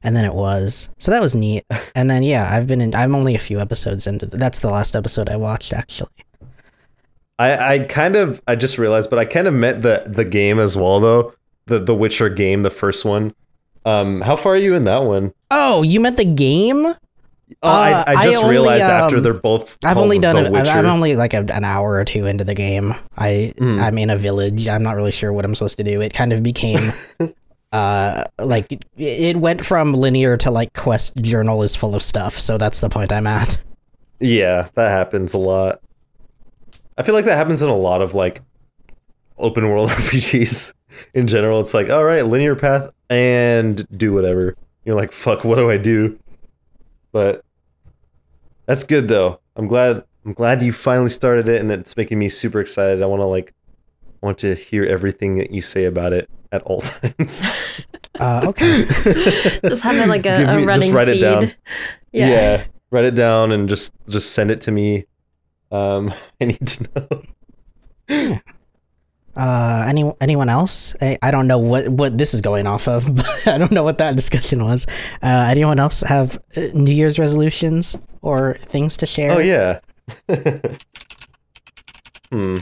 [0.08, 0.88] And then it was.
[1.00, 1.66] So that was neat.
[1.96, 4.70] And then yeah, I've been in I'm only a few episodes into th- that's the
[4.70, 6.12] last episode I watched actually.
[7.40, 10.60] I I kind of I just realized, but I kind of meant the the game
[10.60, 11.34] as well though.
[11.66, 13.34] The the Witcher game, the first one.
[13.86, 15.34] Um, how far are you in that one?
[15.50, 16.86] Oh, you meant the game?
[16.86, 16.94] Oh,
[17.64, 19.78] I, Uh, I I just only, realized after um, they're both.
[19.84, 20.56] I've only done it.
[20.68, 22.94] I'm only like a, an hour or two into the game.
[23.18, 23.80] I Hmm.
[23.80, 24.68] I'm in a village.
[24.68, 26.02] I'm not really sure what I'm supposed to do.
[26.02, 26.80] It kind of became,
[27.72, 32.38] uh, like it, it went from linear to like quest journal is full of stuff.
[32.38, 33.62] So that's the point I'm at.
[34.20, 35.82] Yeah, that happens a lot.
[36.98, 38.42] I feel like that happens in a lot of like
[39.38, 40.74] open world RPGs
[41.14, 41.60] in general.
[41.60, 44.56] It's like, all right, linear path and do whatever.
[44.84, 46.18] You're like, fuck, what do I do?
[47.12, 47.44] But
[48.66, 49.40] that's good though.
[49.56, 53.02] I'm glad I'm glad you finally started it and it's making me super excited.
[53.02, 53.54] I want to like
[54.22, 57.46] want to hear everything that you say about it at all times.
[58.20, 58.84] Uh, okay.
[59.68, 61.22] Just having like a, Give a me- just running write it feed.
[61.22, 61.52] down.
[62.12, 62.30] Yeah.
[62.30, 62.64] yeah.
[62.90, 65.06] Write it down and just just send it to me.
[65.72, 66.88] Um I need to
[68.10, 68.40] know.
[69.36, 70.96] Uh, any anyone else?
[71.00, 73.06] I, I don't know what what this is going off of.
[73.16, 74.88] But I don't know what that discussion was.
[75.22, 79.34] Uh, anyone else have uh, New Year's resolutions or things to share?
[79.34, 79.80] Oh yeah.
[82.32, 82.58] hmm.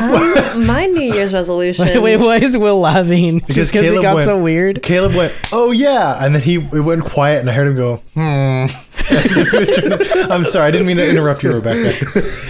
[0.00, 1.84] Um, my New Year's resolution.
[1.86, 3.40] Wait, wait, why is Will laughing?
[3.48, 4.82] Just because it got went- so weird.
[4.82, 7.96] Caleb went, "Oh yeah," and then he it went quiet, and I heard him go,
[8.14, 8.66] "Hmm."
[10.32, 11.92] I'm sorry, I didn't mean to interrupt you, Rebecca.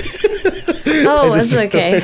[1.10, 2.02] Oh, I it's okay.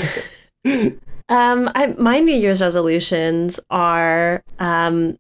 [1.29, 5.19] Um, I, my New Year's resolutions are, um,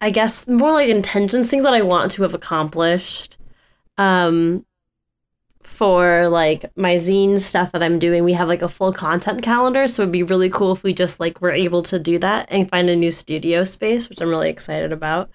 [0.00, 3.36] I guess, more like intentions, things that I want to have accomplished.
[3.98, 4.64] Um,
[5.76, 9.86] for like my zine stuff that I'm doing, we have like a full content calendar,
[9.88, 12.68] so it'd be really cool if we just like were able to do that and
[12.68, 15.30] find a new studio space, which I'm really excited about.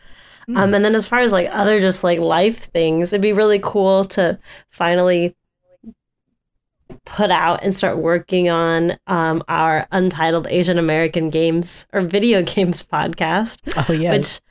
[0.55, 3.59] Um, and then as far as like other just like life things, it'd be really
[3.63, 4.37] cool to
[4.69, 5.35] finally
[7.05, 12.83] put out and start working on um, our Untitled Asian American Games or Video Games
[12.83, 14.11] podcast, Oh yeah.
[14.11, 14.41] which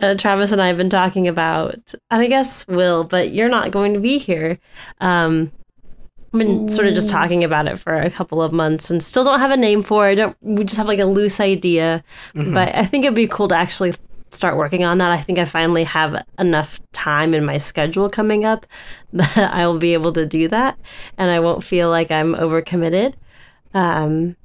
[0.00, 1.94] uh, Travis and I have been talking about.
[2.10, 4.58] And I guess Will, but you're not going to be here.
[5.00, 5.52] Um,
[6.32, 9.24] I've been sort of just talking about it for a couple of months and still
[9.24, 10.16] don't have a name for it.
[10.16, 12.04] Don't we just have like a loose idea?
[12.34, 13.94] But I think it'd be cool to actually
[14.30, 15.10] start working on that.
[15.10, 18.66] I think I finally have enough time in my schedule coming up
[19.12, 20.78] that I will be able to do that
[21.16, 23.14] and I won't feel like I'm overcommitted.
[23.72, 24.36] Um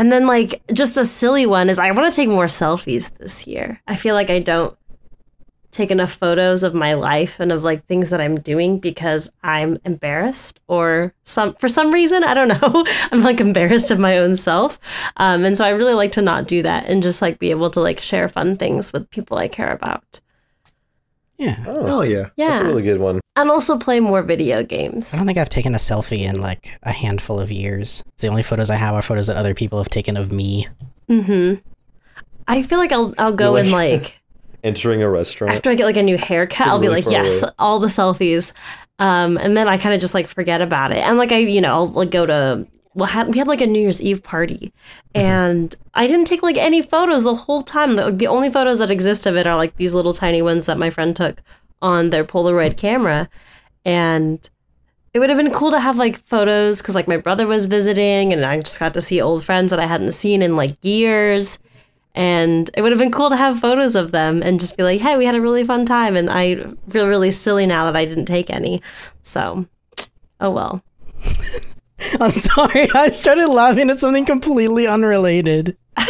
[0.00, 3.46] and then like just a silly one is I want to take more selfies this
[3.46, 3.82] year.
[3.86, 4.74] I feel like I don't
[5.72, 9.76] take enough photos of my life and of like things that I'm doing because I'm
[9.84, 14.36] embarrassed or some for some reason I don't know I'm like embarrassed of my own
[14.36, 14.80] self
[15.18, 17.68] um, and so I really like to not do that and just like be able
[17.68, 20.22] to like share fun things with people I care about
[21.40, 21.54] yeah.
[21.64, 22.28] Hell yeah!
[22.36, 23.20] yeah That's a really good one.
[23.36, 26.70] and also play more video games I don't think I've taken a selfie in like
[26.82, 28.04] a handful of years.
[28.18, 30.68] The only photos I have are photos that other people have taken of me.
[31.08, 31.60] mm-hmm
[32.48, 34.16] I feel like I'll I'll go You're and like- like
[34.62, 35.54] Entering a restaurant.
[35.54, 37.52] after I get like a new haircut, I'll be really like, yes, away.
[37.58, 38.52] all the selfies.
[38.98, 40.98] Um, and then I kind of just like forget about it.
[40.98, 43.66] And like I, you know, I'll like go to well, had, we had like a
[43.66, 44.72] New Year's Eve party,
[45.14, 45.26] mm-hmm.
[45.26, 47.96] and I didn't take like any photos the whole time.
[47.96, 50.78] The, the only photos that exist of it are like these little tiny ones that
[50.78, 51.42] my friend took
[51.80, 53.28] on their Polaroid camera,
[53.84, 54.48] and
[55.14, 58.32] it would have been cool to have like photos because like my brother was visiting,
[58.32, 61.58] and I just got to see old friends that I hadn't seen in like years
[62.14, 65.00] and it would have been cool to have photos of them and just be like,
[65.00, 66.56] "Hey, we had a really fun time," and I
[66.88, 68.82] feel really silly now that I didn't take any.
[69.22, 69.66] So,
[70.40, 70.82] oh well.
[72.20, 72.88] I'm sorry.
[72.94, 75.76] I started laughing at something completely unrelated.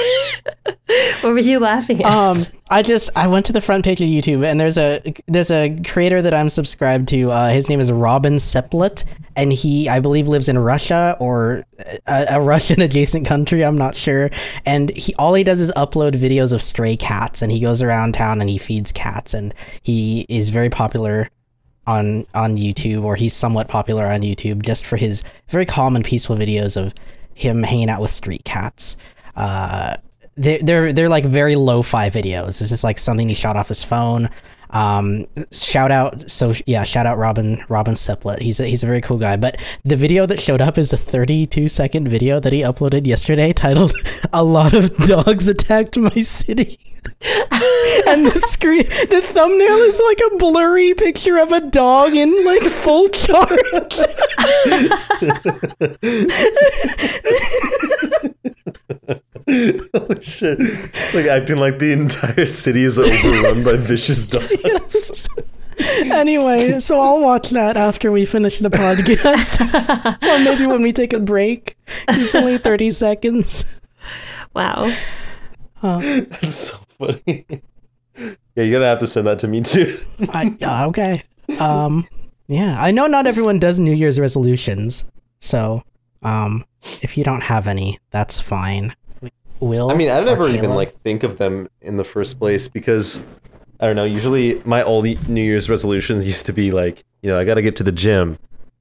[1.21, 2.11] what were you laughing at?
[2.11, 2.37] Um,
[2.71, 5.77] I just I went to the front page of YouTube and there's a there's a
[5.85, 7.31] creator that I'm subscribed to.
[7.31, 9.05] Uh, his name is Robin Seplet,
[9.37, 11.65] and he I believe lives in Russia or
[12.07, 13.65] a, a Russian adjacent country.
[13.65, 14.31] I'm not sure.
[14.67, 18.15] And he all he does is upload videos of stray cats, and he goes around
[18.15, 21.31] town and he feeds cats, and he is very popular
[21.87, 26.05] on on YouTube, or he's somewhat popular on YouTube just for his very calm and
[26.05, 26.95] peaceful videos of
[27.35, 28.97] him hanging out with street cats.
[29.37, 29.97] Uh,
[30.37, 32.59] they're they're they're like very lo-fi videos.
[32.59, 34.31] This is like something he shot off his phone.
[34.71, 38.41] Um, shout out, so yeah, shout out Robin Robin Seplet.
[38.41, 39.37] He's a, he's a very cool guy.
[39.37, 43.53] But the video that showed up is a 32 second video that he uploaded yesterday,
[43.53, 43.93] titled
[44.33, 46.79] "A lot of dogs attacked my city."
[48.07, 52.63] and the screen, the thumbnail is like a blurry picture of a dog in like
[52.63, 54.01] full charge.
[59.49, 60.59] oh shit!
[61.15, 64.53] Like acting like the entire city is overrun by vicious dogs.
[64.65, 65.29] Yes.
[66.05, 71.13] Anyway, so I'll watch that after we finish the podcast, or maybe when we take
[71.13, 71.77] a break.
[72.09, 73.81] It's only thirty seconds.
[74.55, 74.91] Wow.
[75.83, 77.47] That's so funny.
[78.17, 79.99] Yeah, you're gonna have to send that to me too.
[80.33, 81.23] I, uh, okay.
[81.59, 82.07] Um.
[82.49, 85.05] Yeah, I know not everyone does New Year's resolutions,
[85.39, 85.83] so
[86.23, 86.65] um,
[87.03, 88.95] if you don't have any, that's fine.
[89.61, 92.69] Will I mean, I or never even like think of them in the first place
[92.69, 93.23] because
[93.79, 94.05] I don't know.
[94.05, 97.63] Usually, my old New Year's resolutions used to be like, you know, I got to
[97.63, 98.39] get to the gym,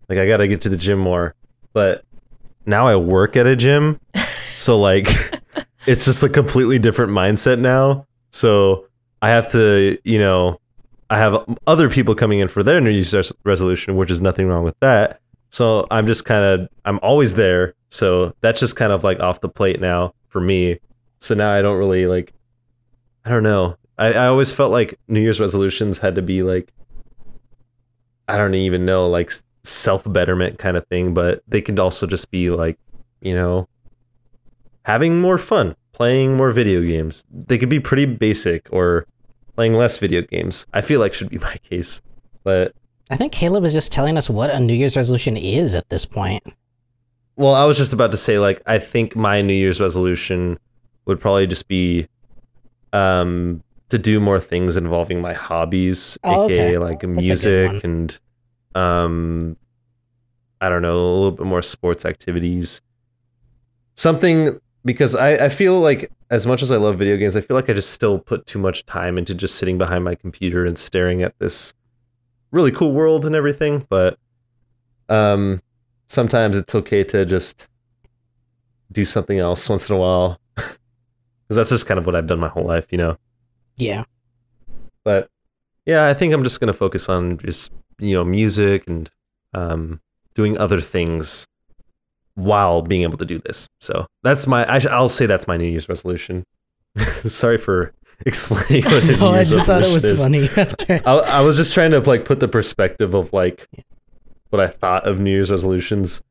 [0.08, 1.36] like I got to get to the gym more.
[1.74, 2.06] But
[2.66, 4.00] now I work at a gym,
[4.56, 5.08] so like,
[5.86, 8.08] it's just a completely different mindset now.
[8.32, 8.88] So
[9.22, 10.60] I have to, you know,
[11.10, 14.64] I have other people coming in for their New Year's resolution, which is nothing wrong
[14.64, 15.20] with that.
[15.50, 17.74] So I'm just kind of, I'm always there.
[17.90, 20.80] So that's just kind of like off the plate now for me.
[21.20, 22.34] So now I don't really like,
[23.26, 23.76] I don't know.
[23.98, 26.72] I, I always felt like New Year's resolutions had to be like,
[28.28, 29.32] I don't even know, like
[29.64, 32.78] self betterment kind of thing, but they could also just be like,
[33.22, 33.68] you know,
[34.84, 37.26] having more fun, playing more video games.
[37.32, 39.06] They could be pretty basic or
[39.56, 40.66] playing less video games.
[40.74, 42.02] I feel like should be my case.
[42.44, 42.74] But
[43.10, 46.06] I think Caleb is just telling us what a New Year's resolution is at this
[46.06, 46.44] point.
[47.36, 50.60] well, I was just about to say like I think my New Year's resolution
[51.06, 52.08] would probably just be
[52.94, 56.78] um to do more things involving my hobbies, Oh, aka okay.
[56.78, 58.20] like music and
[58.76, 59.58] um
[60.62, 62.82] I don't know, a little bit more sports activities.
[63.96, 67.56] Something because I, I feel like as much as I love video games, I feel
[67.56, 70.78] like I just still put too much time into just sitting behind my computer and
[70.78, 71.74] staring at this
[72.52, 73.86] really cool world and everything.
[73.90, 74.18] But
[75.08, 75.62] um
[76.08, 77.68] sometimes it's okay to just
[78.92, 80.40] do something else once in a while.
[81.48, 83.18] Because that's just kind of what I've done my whole life, you know?
[83.76, 84.04] Yeah.
[85.04, 85.32] But
[85.88, 89.10] yeah, I think I'm just gonna focus on just you know music and
[89.56, 90.00] um,
[90.36, 91.48] doing other things
[92.36, 93.68] while being able to do this.
[93.82, 96.46] So that's my I sh- I'll say that's my New Year's resolution.
[97.22, 97.94] Sorry for
[98.26, 100.20] explaining what New No, I just thought it was is.
[100.22, 100.50] funny.
[101.06, 103.68] I, I was just trying to like put the perspective of like
[104.50, 106.22] what I thought of New Year's resolutions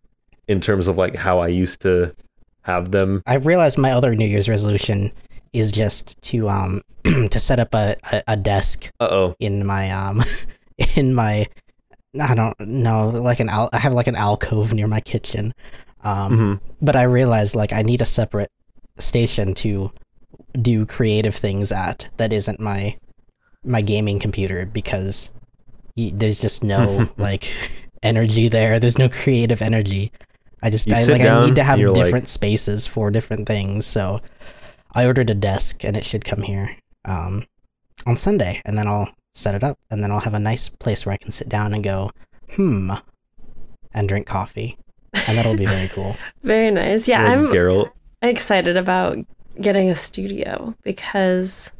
[0.46, 2.14] in terms of like how I used to
[2.62, 3.22] have them.
[3.26, 5.12] I realized my other New Year's resolution
[5.52, 9.34] is just to um to set up a, a, a desk Uh oh.
[9.40, 10.22] in my um
[10.96, 11.46] in my
[12.20, 15.54] I don't know like an al- I have like an alcove near my kitchen.
[16.04, 16.60] Um Mhm.
[16.82, 18.50] but I realized like I need a separate
[18.98, 19.90] station to
[20.60, 22.96] do creative things at that isn't my
[23.64, 25.30] my gaming computer because
[25.96, 27.52] y- there's just no like
[28.02, 28.78] energy there.
[28.80, 30.12] There's no creative energy.
[30.62, 33.46] I just I sit like I need to have you're like- different spaces for different
[33.46, 33.86] things.
[33.86, 34.20] So
[34.94, 37.44] I ordered a desk and it should come here um
[38.06, 41.04] on Sunday and then I'll set it up and then I'll have a nice place
[41.04, 42.10] where I can sit down and go,
[42.54, 42.92] "Hmm,"
[43.92, 44.78] and drink coffee.
[45.26, 46.16] And that'll be very cool.
[46.42, 47.08] Very nice.
[47.08, 47.90] Yeah, Like I'm Geralt.
[48.22, 49.16] excited about
[49.60, 51.72] getting a studio because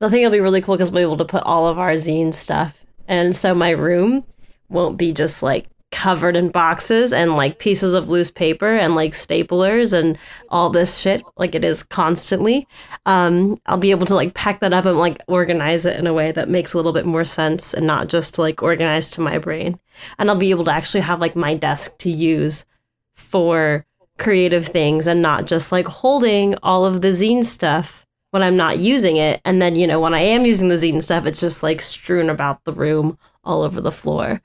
[0.00, 1.92] I think it'll be really cool because we'll be able to put all of our
[1.92, 2.84] zine stuff.
[3.08, 4.24] And so my room
[4.68, 9.12] won't be just like covered in boxes and like pieces of loose paper and like
[9.12, 12.66] staplers and all this shit like it is constantly.
[13.06, 16.12] Um, I'll be able to like pack that up and like organize it in a
[16.12, 19.38] way that makes a little bit more sense and not just like organized to my
[19.38, 19.78] brain.
[20.18, 22.66] And I'll be able to actually have like my desk to use
[23.14, 23.86] for
[24.18, 28.78] creative things and not just like holding all of the zine stuff when I'm not
[28.78, 29.40] using it.
[29.44, 32.30] And then, you know, when I am using the zine stuff, it's just like strewn
[32.30, 34.40] about the room all over the floor,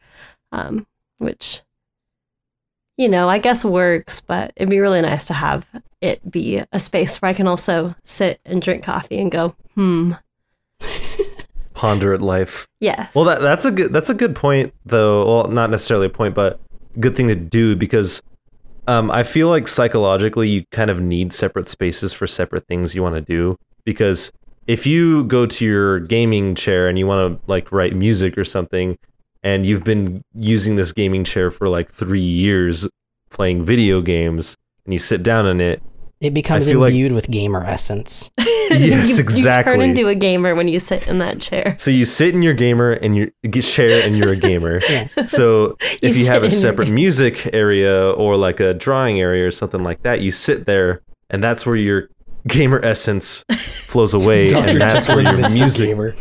[0.51, 0.86] um,
[1.17, 1.61] which,
[2.97, 5.67] you know, I guess works, but it'd be really nice to have
[6.01, 10.11] it be a space where I can also sit and drink coffee and go, hmm,
[11.74, 12.67] Ponder at life.
[12.82, 13.13] yes.
[13.15, 15.26] Well, that that's a good that's a good point though.
[15.26, 16.59] Well, not necessarily a point, but
[16.99, 18.22] good thing to do because
[18.90, 23.04] um, I feel like psychologically you kind of need separate spaces for separate things you
[23.04, 24.32] want to do because
[24.66, 28.44] if you go to your gaming chair and you want to like write music or
[28.44, 28.98] something
[29.44, 32.90] and you've been using this gaming chair for like 3 years
[33.30, 35.84] playing video games and you sit down in it
[36.22, 38.30] It becomes feel like- imbued with gamer essence.
[38.38, 41.76] yes you, exactly You turn into a gamer when you sit in that chair.
[41.80, 44.80] So you sit in your gamer and you get share and you're a gamer.
[44.89, 45.07] Yeah.
[45.28, 49.20] So if You you, have a in your separate music area or like a drawing
[49.20, 52.09] area or something like that, you sit there and that's where your
[52.47, 53.43] gamer essence
[53.88, 55.59] flows away and that's where and your Mr.
[55.59, 56.15] music Gamer.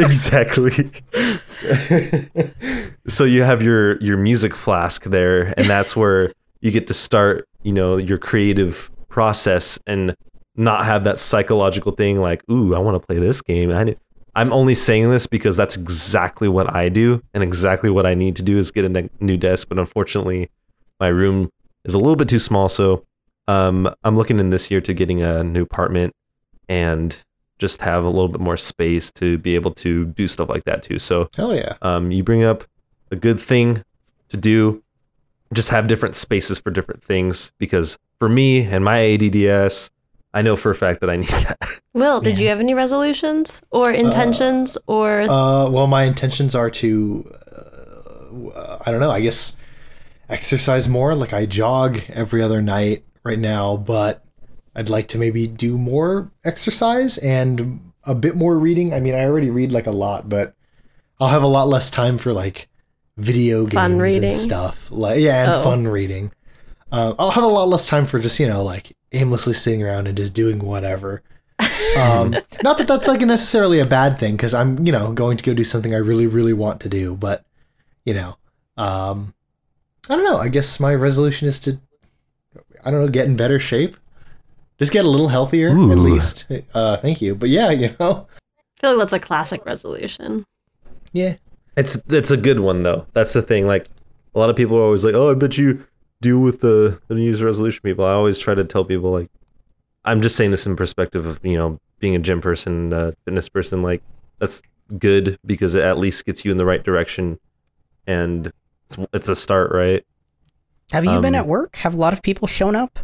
[0.00, 0.90] exactly.
[3.08, 7.48] so you have your your music flask there, and that's where you get to start,
[7.62, 10.14] you know, your creative process and
[10.56, 13.94] not have that psychological thing like, "Ooh, I want to play this game." I,
[14.34, 18.36] I'm only saying this because that's exactly what I do, and exactly what I need
[18.36, 19.68] to do is get a ne- new desk.
[19.68, 20.50] But unfortunately,
[20.98, 21.50] my room
[21.84, 23.04] is a little bit too small, so
[23.48, 26.14] um, I'm looking in this year to getting a new apartment
[26.68, 27.22] and
[27.58, 30.82] just have a little bit more space to be able to do stuff like that
[30.82, 30.98] too.
[30.98, 31.74] So Hell yeah.
[31.82, 32.64] um, you bring up
[33.10, 33.84] a good thing
[34.28, 34.82] to do.
[35.52, 39.90] Just have different spaces for different things because for me and my ADDS,
[40.32, 41.58] I know for a fact that I need that.
[41.94, 47.28] Will, did you have any resolutions or intentions or Uh, well, my intentions are to,
[48.54, 49.56] uh, I don't know, I guess
[50.28, 51.16] exercise more.
[51.16, 54.22] Like I jog every other night right now, but
[54.76, 58.94] I'd like to maybe do more exercise and a bit more reading.
[58.94, 60.54] I mean, I already read like a lot, but
[61.18, 62.68] I'll have a lot less time for like
[63.16, 64.24] video games Fun reading?
[64.24, 64.88] and stuff.
[64.92, 65.62] Like yeah, and Oh.
[65.64, 66.30] fun reading.
[66.92, 70.06] Uh, I'll have a lot less time for just you know like aimlessly sitting around
[70.06, 71.22] and just doing whatever.
[71.98, 72.30] Um,
[72.62, 75.54] not that that's like necessarily a bad thing because I'm you know going to go
[75.54, 77.44] do something I really really want to do, but
[78.04, 78.36] you know,
[78.76, 79.34] um,
[80.08, 80.38] I don't know.
[80.38, 81.78] I guess my resolution is to
[82.84, 83.96] I don't know get in better shape,
[84.78, 86.46] just get a little healthier at least.
[86.74, 90.44] Uh, thank you, but yeah, you know, I feel like that's a classic resolution.
[91.12, 91.36] yeah.
[91.76, 93.06] It's it's a good one though.
[93.12, 93.66] That's the thing.
[93.66, 93.88] Like
[94.34, 95.86] a lot of people are always like, "Oh, I bet you
[96.20, 99.30] deal with the the New Year's resolution people." I always try to tell people like,
[100.04, 103.48] I'm just saying this in perspective of you know being a gym person, uh, fitness
[103.48, 103.82] person.
[103.82, 104.02] Like
[104.38, 104.62] that's
[104.98, 107.38] good because it at least gets you in the right direction,
[108.06, 108.52] and
[108.86, 110.04] it's, it's a start, right?
[110.92, 111.76] Have you been Um, at work?
[111.76, 112.98] Have a lot of people shown up?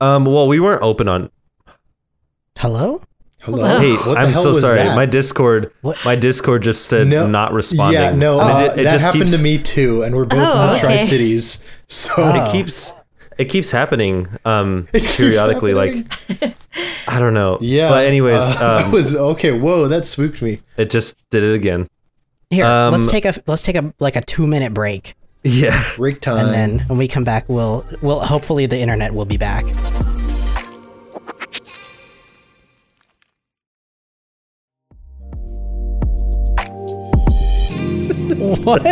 [0.00, 1.30] Um, well, we weren't open on.
[2.58, 3.02] Hello?
[3.40, 3.78] Hello.
[3.80, 4.78] Hey, What the I'm hell so was sorry.
[4.78, 4.94] that?
[4.94, 5.96] My Discord, What?
[6.04, 7.26] my Discord just said No.
[7.26, 8.00] not responding.
[8.00, 10.40] Yeah, no, uh, it, it that just happened keeps, to me too, and we're both
[10.42, 10.78] Oh, in the.
[10.78, 11.62] Tri Cities.
[11.88, 12.44] So Oh.
[12.48, 12.92] It keeps
[13.38, 16.06] it keeps happening um It keeps periodically happening?
[16.42, 16.54] like
[17.08, 17.56] I don't know.
[17.62, 17.88] yeah.
[17.88, 19.58] But anyways, uh, that um, was okay.
[19.58, 20.60] Whoa, that spooked me.
[20.76, 21.88] it just did it again.
[22.50, 25.14] Here, Um, let's take a let's take a like a two minute break,
[25.44, 25.82] Yeah.
[25.96, 26.44] Break time.
[26.46, 29.64] and then when we come back, we'll we'll hopefully the internet will be back.
[38.64, 38.82] what?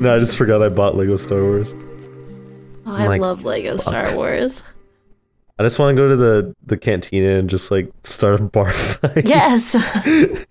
[0.00, 1.74] No, I just forgot I bought Lego Star Wars.
[2.84, 4.62] Oh, I Like, love Lego Star Wars.
[5.58, 8.72] I just want to go to the the cantina and just like start a bar
[8.72, 9.26] fight.
[9.28, 9.74] Yes.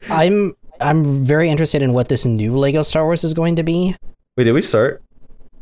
[0.09, 3.95] I'm I'm very interested in what this new Lego Star Wars is going to be.
[4.35, 5.03] Wait, did we start?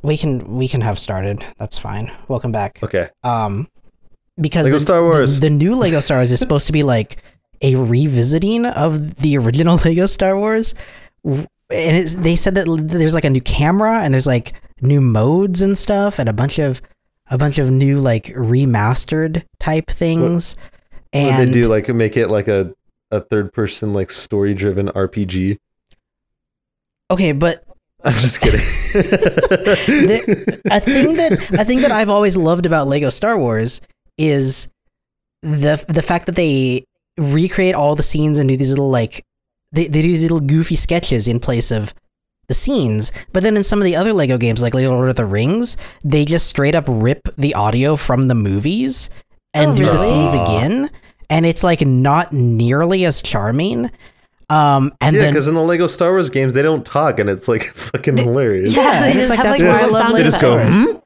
[0.01, 1.43] We can we can have started.
[1.57, 2.11] That's fine.
[2.27, 2.79] Welcome back.
[2.83, 3.09] Okay.
[3.23, 3.67] Um,
[4.39, 5.39] because Lego the, Star Wars.
[5.39, 7.21] the, the new Lego Star Wars is supposed to be like
[7.61, 10.83] a revisiting of the original Lego Star Wars, W-
[11.23, 15.61] and it's, they said that there's like a new camera and there's like new modes
[15.61, 16.81] and stuff and a bunch of
[17.29, 20.55] a bunch of new like remastered type things.
[20.55, 22.73] What and they do like make it like a
[23.11, 25.59] a third person like story driven RPG.
[27.11, 27.63] okay, but
[28.03, 28.59] I'm just kidding.
[28.93, 33.79] the, a thing that a thing that I've always loved about Lego Star Wars
[34.17, 34.69] is
[35.41, 36.85] the the fact that they
[37.17, 39.23] recreate all the scenes and do these little like
[39.73, 41.93] they, they do these little goofy sketches in place of
[42.47, 43.11] the scenes.
[43.31, 45.75] But then in some of the other Lego games, like Lego Lord of the Rings,
[46.03, 49.09] they just straight up rip the audio from the movies
[49.53, 50.89] and Oh, do the scenes again.
[51.29, 53.89] And it's like not nearly as charming.
[54.49, 57.29] Um, and yeah, then because in the Lego Star Wars games they don't talk and
[57.29, 58.75] it's like fucking hilarious.
[58.75, 60.29] Yeah, they and it's just like, have that's like why I love sound Lego They
[60.29, 60.97] just go, hmm?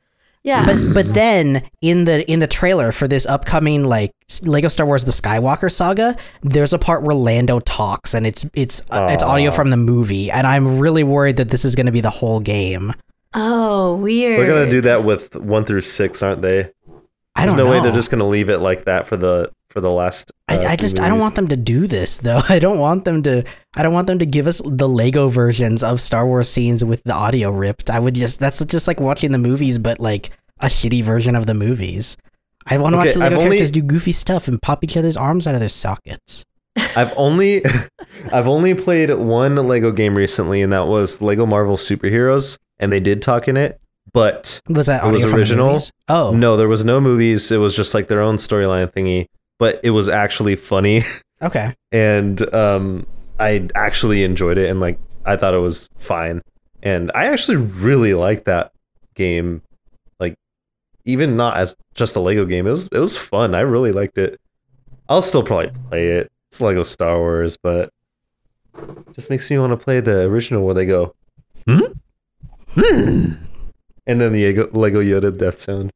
[0.48, 0.66] Yeah.
[0.66, 4.12] but but then in the in the trailer for this upcoming like
[4.44, 8.82] Lego Star Wars: The Skywalker Saga, there's a part where Lando talks, and it's it's
[8.90, 11.92] uh, it's audio from the movie, and I'm really worried that this is going to
[11.92, 12.94] be the whole game.
[13.34, 14.40] Oh, weird.
[14.40, 16.72] They're gonna do that with one through six, aren't they?
[17.38, 19.80] I There's don't no way they're just gonna leave it like that for the for
[19.80, 20.32] the last.
[20.50, 22.40] uh, I, I just I don't want them to do this though.
[22.50, 23.44] I don't want them to
[23.76, 27.04] I don't want them to give us the Lego versions of Star Wars scenes with
[27.04, 27.90] the audio ripped.
[27.90, 31.46] I would just that's just like watching the movies but like a shitty version of
[31.46, 32.18] the movies.
[32.66, 34.84] I want to Okay, watch the Lego I've only- characters do goofy stuff and pop
[34.84, 36.44] each other's arms out of their sockets.
[36.96, 37.62] I've only
[38.32, 43.00] I've only played one Lego game recently, and that was Lego Marvel Superheroes, and they
[43.00, 43.80] did talk in it,
[44.14, 45.80] but Was that it was audio from the original.
[46.08, 46.32] Oh.
[46.36, 47.52] no, there was no movies.
[47.52, 49.28] It was just like their own storyline thingy,
[49.60, 51.04] but it was actually funny,
[51.42, 51.74] Okay.
[51.92, 53.06] and um,
[53.40, 56.42] I actually enjoyed it, and like I thought it was fine,
[56.82, 58.72] and I actually really liked that
[59.16, 59.62] game,
[60.20, 60.36] like
[61.06, 62.66] even not as just a Lego game.
[62.68, 63.54] It was it was fun.
[63.56, 64.40] I really liked it.
[65.10, 66.32] I'll still probably play it.
[66.52, 67.90] It's Lego Star Wars, but
[68.78, 71.14] it just makes me want to play the original where they go,
[71.66, 71.80] hmm,
[72.74, 73.32] hmm,
[74.08, 75.92] and then the Lego- Lego Yoda death sound.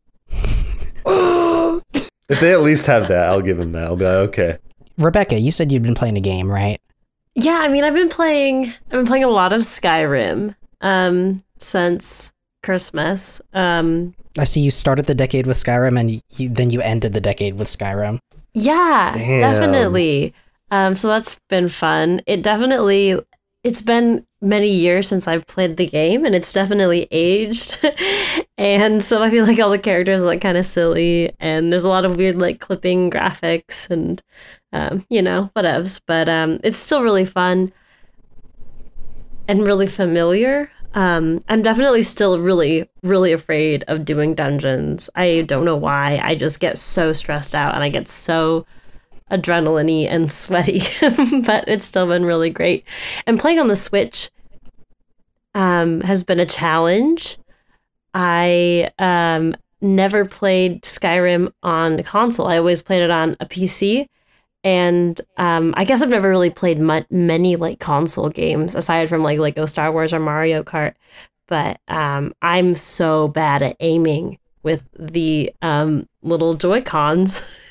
[2.30, 3.86] if they at least have that, I'll give them that.
[3.86, 4.58] I'll be like, okay.
[4.98, 6.80] Rebecca, you said you'd been playing a game, right?
[7.36, 8.68] Yeah, I mean, I've been playing.
[8.68, 13.42] I've been playing a lot of Skyrim um, since Christmas.
[13.54, 17.22] Um, I see you started the decade with Skyrim and you, then you ended the
[17.22, 18.20] decade with Skyrim.
[18.54, 19.40] yeah, Damn.
[19.42, 20.34] definitely.
[20.70, 22.22] Um, so that's been fun.
[22.28, 23.20] It definitely.
[23.64, 27.80] It's been many years since I've played the game, and it's definitely aged.
[28.58, 31.90] and so I feel like all the characters look kind of silly, and there's a
[31.90, 34.22] lot of weird like clipping graphics and
[34.74, 36.02] um, you know whatevs.
[36.06, 37.72] But um, it's still really fun
[39.48, 40.72] and really familiar.
[40.94, 45.10] Um, I'm definitely still really, really afraid of doing dungeons.
[45.16, 46.20] I don't know why.
[46.22, 48.66] I just get so stressed out and I get so
[49.32, 50.82] adrenaline and sweaty,
[51.46, 52.86] but it's still been really great.
[53.26, 54.30] And playing on the Switch
[55.54, 57.38] um, has been a challenge.
[58.14, 62.48] I um, never played Skyrim on console.
[62.48, 64.08] I always played it on a PC.
[64.64, 66.80] And um, I guess I've never really played
[67.10, 70.94] many like console games aside from like Lego Star Wars or Mario Kart.
[71.48, 77.44] But um, I'm so bad at aiming with the um, little Joy Cons.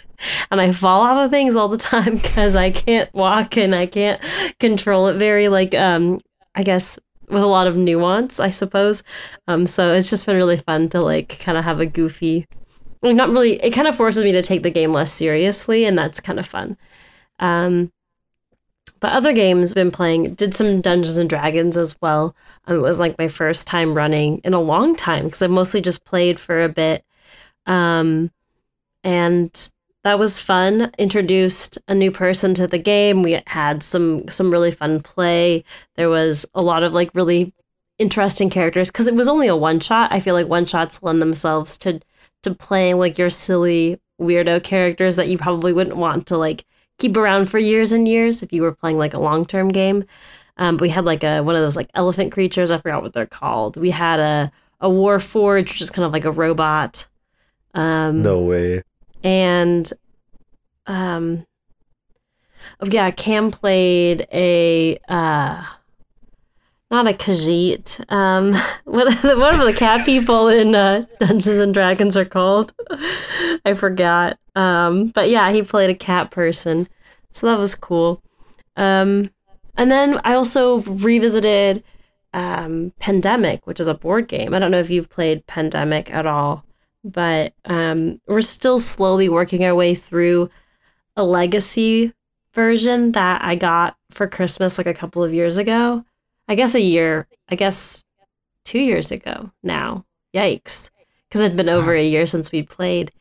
[0.50, 3.86] and I fall off of things all the time because I can't walk and I
[3.86, 4.20] can't
[4.58, 6.18] control it very like um
[6.54, 6.98] I guess
[7.28, 9.02] with a lot of nuance, I suppose.
[9.46, 12.46] Um so it's just been really fun to like kind of have a goofy
[13.02, 16.20] not really it kind of forces me to take the game less seriously and that's
[16.20, 16.76] kind of fun.
[17.38, 17.92] Um
[19.00, 22.36] but other games I've been playing did some Dungeons and Dragons as well.
[22.66, 25.80] Um, it was like my first time running in a long time because I've mostly
[25.80, 27.04] just played for a bit.
[27.66, 28.30] Um
[29.02, 29.70] and
[30.05, 30.92] that was fun.
[30.98, 33.22] Introduced a new person to the game.
[33.22, 35.64] We had some some really fun play.
[35.96, 37.53] There was a lot of like really
[37.98, 40.12] interesting characters because it was only a one shot.
[40.12, 42.01] I feel like one shots lend themselves to
[42.42, 46.64] to playing like your silly weirdo characters that you probably wouldn't want to like
[46.98, 50.05] keep around for years and years if you were playing like a long term game.
[50.57, 52.70] Um, we had like a one of those like elephant creatures.
[52.70, 53.76] I forgot what they're called.
[53.76, 57.07] We had a a war forge, which is kind of like a robot.
[57.74, 58.82] Um, No way.
[59.22, 59.92] And
[60.86, 61.46] um
[62.80, 65.64] oh yeah cam played a uh
[66.90, 68.52] not a khajiit um
[68.84, 72.72] what what are the cat people in uh dungeons and dragons are called.
[73.64, 74.38] I forgot.
[74.56, 76.88] Um but yeah he played a cat person.
[77.32, 78.22] So that was cool.
[78.76, 79.30] Um
[79.76, 81.82] and then i also revisited
[82.34, 84.54] um pandemic which is a board game.
[84.54, 86.64] I don't know if you've played pandemic at all
[87.05, 90.51] but um, we're still slowly working our way through
[91.16, 92.12] a legacy
[92.55, 96.05] version that I got for Christmas like a couple of years ago.
[96.48, 98.03] I guess a year, I guess
[98.64, 100.05] two years ago now.
[100.34, 100.90] Yikes.
[101.28, 103.12] Because it'd been over a year since we played.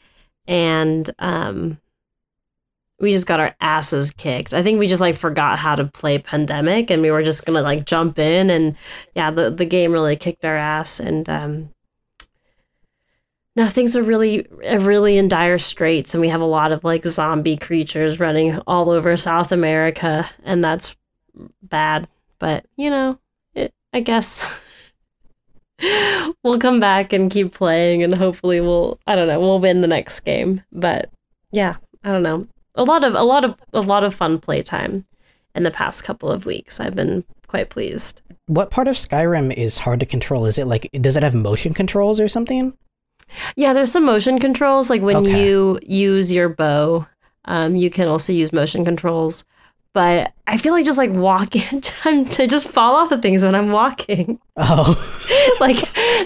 [0.48, 1.80] And um,
[3.00, 4.54] we just got our asses kicked.
[4.54, 7.62] I think we just like forgot how to play Pandemic and we were just gonna
[7.62, 8.76] like jump in and
[9.16, 11.70] yeah, the, the game really kicked our ass and um
[13.60, 14.48] now things are really
[14.80, 18.90] really in dire straits and we have a lot of like zombie creatures running all
[18.90, 20.96] over south america and that's
[21.62, 22.08] bad.
[22.40, 23.20] But you know
[23.54, 24.60] it, i guess
[26.44, 29.88] we'll come back and keep playing and hopefully we'll i don't know we'll win the
[29.88, 30.64] next game.
[30.72, 31.10] But
[31.52, 32.48] yeah i don't know.
[32.76, 35.06] A lot of a lot of a lot of fun playtime
[35.54, 36.80] in the past couple of weeks.
[36.80, 38.22] I've been quite pleased.
[38.46, 40.46] What part of Skyrim is hard to control?
[40.46, 42.74] Is it like does it have motion controls or something?
[43.56, 44.90] Yeah, there's some motion controls.
[44.90, 45.46] Like when Okay.
[45.46, 47.08] you use your bow,
[47.46, 49.46] um, you can also use motion controls.
[49.94, 53.56] but I feel like just like walking, I'm to just fall off of things when
[53.56, 54.40] I'm walking.
[54.62, 55.78] Oh, like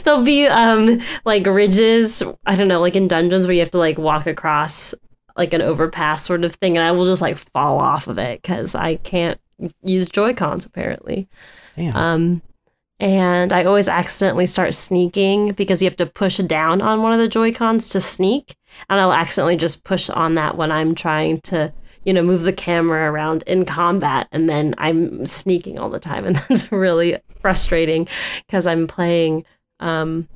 [0.04, 3.78] there'll be um like ridges, I don't know, like in dungeons where you have to
[3.78, 4.96] like walk across
[5.38, 8.42] like an overpass sort of thing, and I will just like fall off of it
[8.42, 9.40] because I can't
[9.84, 11.28] use Joy Cons apparently.
[11.76, 11.96] damn.
[11.96, 12.42] Um,
[13.04, 17.20] and I always accidentally start sneaking because you have to push down on one of
[17.20, 18.56] the Joy Cons to sneak,
[18.90, 21.74] and I'll accidentally just push on that when I'm trying to,
[22.06, 26.24] you know, move the camera around in combat, and then I'm sneaking all the time,
[26.28, 28.08] and that's really frustrating
[28.48, 29.44] because I'm playing.
[29.82, 30.30] Um,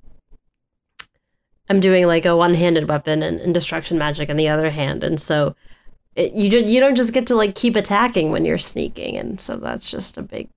[1.69, 5.21] I'm doing like a one-handed weapon and, and destruction magic in the other hand, and
[5.21, 5.55] so
[6.17, 9.55] it, you you don't just get to like keep attacking when you're sneaking, and so
[9.55, 10.49] that's just a big.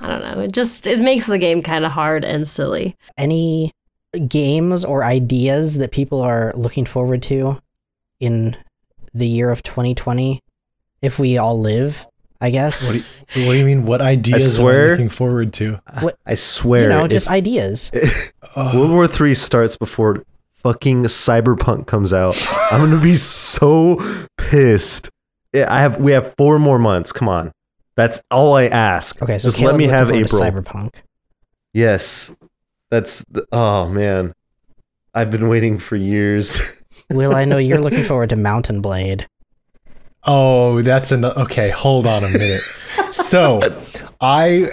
[0.00, 0.40] I don't know.
[0.42, 2.96] It just it makes the game kind of hard and silly.
[3.16, 3.72] Any
[4.28, 7.60] games or ideas that people are looking forward to
[8.20, 8.56] in
[9.14, 10.40] the year of 2020?
[11.02, 12.06] If we all live,
[12.40, 12.86] I guess.
[12.86, 12.98] What do
[13.40, 13.84] you, what do you mean?
[13.86, 15.80] What ideas am I swear- looking forward to?
[16.26, 17.90] I swear, you know, if just ideas.
[18.56, 20.24] World War Three starts before
[20.54, 22.36] fucking Cyberpunk comes out,
[22.72, 24.00] I'm gonna be so
[24.36, 25.10] pissed.
[25.54, 27.12] I have we have four more months.
[27.12, 27.52] Come on,
[27.96, 29.20] that's all I ask.
[29.22, 30.40] Okay, so just let me have April.
[30.40, 31.02] Cyberpunk.
[31.72, 32.32] Yes,
[32.90, 34.34] that's the, oh man,
[35.14, 36.74] I've been waiting for years.
[37.10, 39.28] Will, I know you're looking forward to Mount & Blade.
[40.24, 41.70] Oh, that's an okay.
[41.70, 42.62] Hold on a minute.
[43.12, 43.60] so,
[44.20, 44.66] I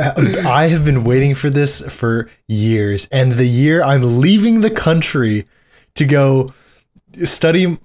[0.45, 5.45] I have been waiting for this for years, and the year I'm leaving the country
[5.95, 6.53] to go
[7.23, 7.77] study,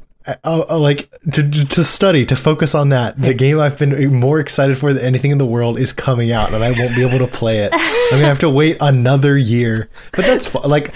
[0.45, 3.21] uh, uh, like to to study to focus on that.
[3.21, 6.53] The game I've been more excited for than anything in the world is coming out,
[6.53, 7.71] and I won't be able to play it.
[7.73, 10.93] I'm gonna have to wait another year, but that's fu- like,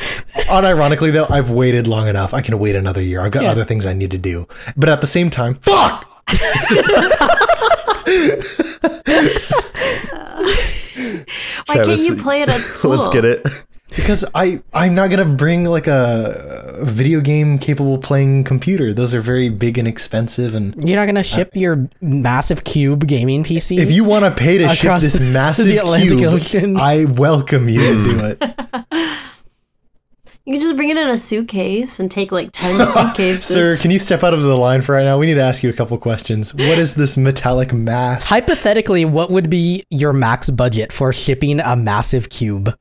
[0.49, 2.35] unironically though, I've waited long enough.
[2.35, 3.21] I can wait another year.
[3.21, 6.07] I've got other things I need to do, but at the same time, fuck.
[11.67, 12.91] Why can't you play it at school?
[12.97, 13.47] Let's get it.
[13.97, 18.93] Because I I'm not gonna bring like a, a video game capable playing computer.
[18.93, 20.55] Those are very big and expensive.
[20.55, 23.79] And You're not gonna ship your massive cube gaming PC.
[23.79, 26.77] if you want to pay to ship Across this the massive Atlantic cube, Ocean.
[26.77, 29.09] I welcome you to do it.
[30.45, 33.45] You can just bring it in a suitcase and take like ten suitcases.
[33.45, 35.17] Sir, can you step out of the line for right now?
[35.17, 36.53] We need to ask you a couple questions.
[36.53, 38.29] What is this metallic mass?
[38.29, 42.77] hypothetically, what would be your max budget for shipping a massive cube?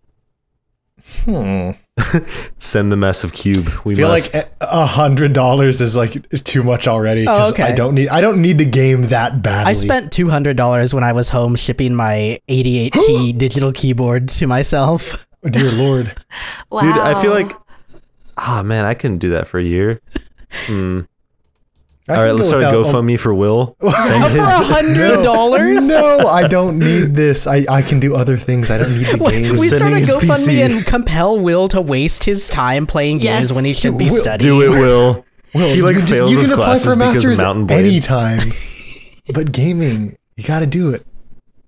[2.58, 3.70] Send the massive cube.
[3.86, 4.34] We I feel must.
[4.34, 7.26] like a hundred dollars is like too much already.
[7.28, 7.64] Oh, okay.
[7.64, 9.70] I don't need I don't need to game that badly.
[9.70, 14.30] I spent two hundred dollars when I was home shipping my eighty-eight key digital keyboard
[14.30, 15.28] to myself.
[15.46, 16.14] Oh, dear lord.
[16.70, 16.82] wow.
[16.82, 17.52] Dude, I feel like,
[18.38, 20.00] ah man, I couldn't do that for a year.
[20.52, 21.02] Hmm.
[22.12, 23.76] I All right, let's start a without- GoFundMe for Will.
[23.82, 25.88] Send For his, a hundred dollars?
[25.88, 27.48] No, I don't need this.
[27.48, 28.70] I, I can do other things.
[28.70, 29.52] I don't need the game.
[29.56, 30.66] We start a sending his GoFundMe PC.
[30.78, 34.60] and compel Will to waste his time playing games when he should be Will, studying.
[34.60, 35.26] do it, Will.
[35.54, 37.24] Well, he like you can just- fails you his can apply classes for because of
[37.24, 37.80] masters Mount & Blade.
[37.86, 38.52] anytime.
[39.34, 41.06] but gaming, you got to do it.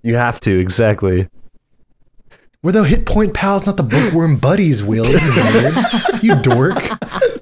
[0.03, 1.27] You have to exactly.
[2.63, 4.81] We're the hit point pals, not the bookworm buddies.
[4.83, 5.05] Will
[6.21, 6.75] you, dork.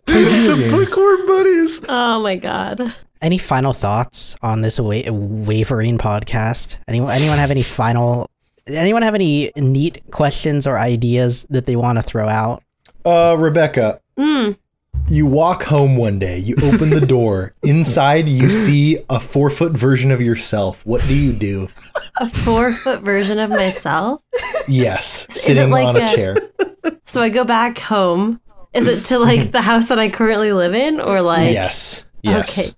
[0.05, 0.67] the.
[0.71, 1.81] Bookworm buddies.
[1.87, 2.95] oh my god.
[3.21, 6.77] Any final thoughts on this wa- wavering podcast?
[6.87, 7.11] Anyone?
[7.11, 8.27] Anyone have any final?
[8.67, 12.63] Anyone have any neat questions or ideas that they want to throw out?
[13.05, 14.01] Uh, Rebecca.
[15.09, 16.37] You walk home one day.
[16.37, 17.53] You open the door.
[17.63, 20.85] Inside, you see a four foot version of yourself.
[20.85, 21.67] What do you do?
[22.21, 24.21] A four foot version of myself.
[24.69, 26.37] Yes, it sitting like on a, a- chair.
[27.05, 28.39] So I go back home.
[28.73, 31.51] Is it to like the house that I currently live in, or like?
[31.53, 32.05] yes.
[32.23, 32.57] Yes.
[32.57, 32.69] Okay.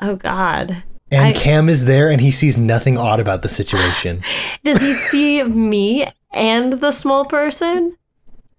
[0.00, 0.82] Oh God.
[1.10, 4.22] And I- Cam is there, and he sees nothing odd about the situation.
[4.64, 7.96] Does he see me and the small person,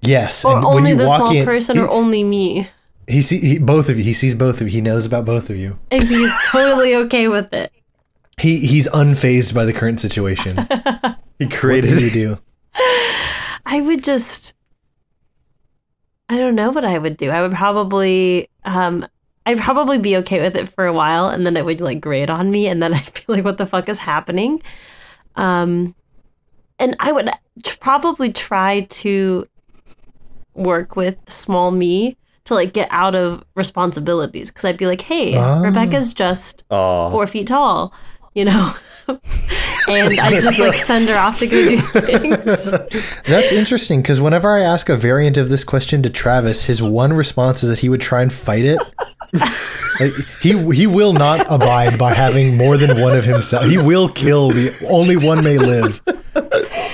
[0.01, 2.69] Yes, or and only you the walk small in, person, he, or only me?
[3.07, 4.03] he see he, both of you.
[4.03, 4.73] He sees both of you.
[4.73, 5.79] He knows about both of you.
[5.91, 7.71] And he's totally okay with it.
[8.39, 10.67] He he's unfazed by the current situation.
[11.37, 11.89] He what created.
[11.89, 12.39] did you do?
[13.65, 14.55] I would just
[16.29, 17.29] I don't know what I would do.
[17.29, 19.05] I would probably um
[19.45, 22.29] I'd probably be okay with it for a while and then it would like grate
[22.29, 24.61] on me and then I'd be like what the fuck is happening?
[25.35, 25.93] Um
[26.79, 27.29] and I would
[27.63, 29.47] t- probably try to
[30.56, 35.36] work with small me to like get out of responsibilities because I'd be like, "Hey,
[35.38, 35.62] Ah.
[35.62, 37.93] Rebecca's just four feet tall,"
[38.34, 38.74] you know,
[39.08, 39.20] and
[39.89, 42.72] I just like send her off to go do things.
[43.28, 47.14] That's interesting because whenever I ask a variant of this question to Travis, his one
[47.14, 48.80] response is that he would try and fight it.
[49.99, 53.66] Like, he he will not abide by having more than one of himself.
[53.66, 56.01] He will kill the only one may live.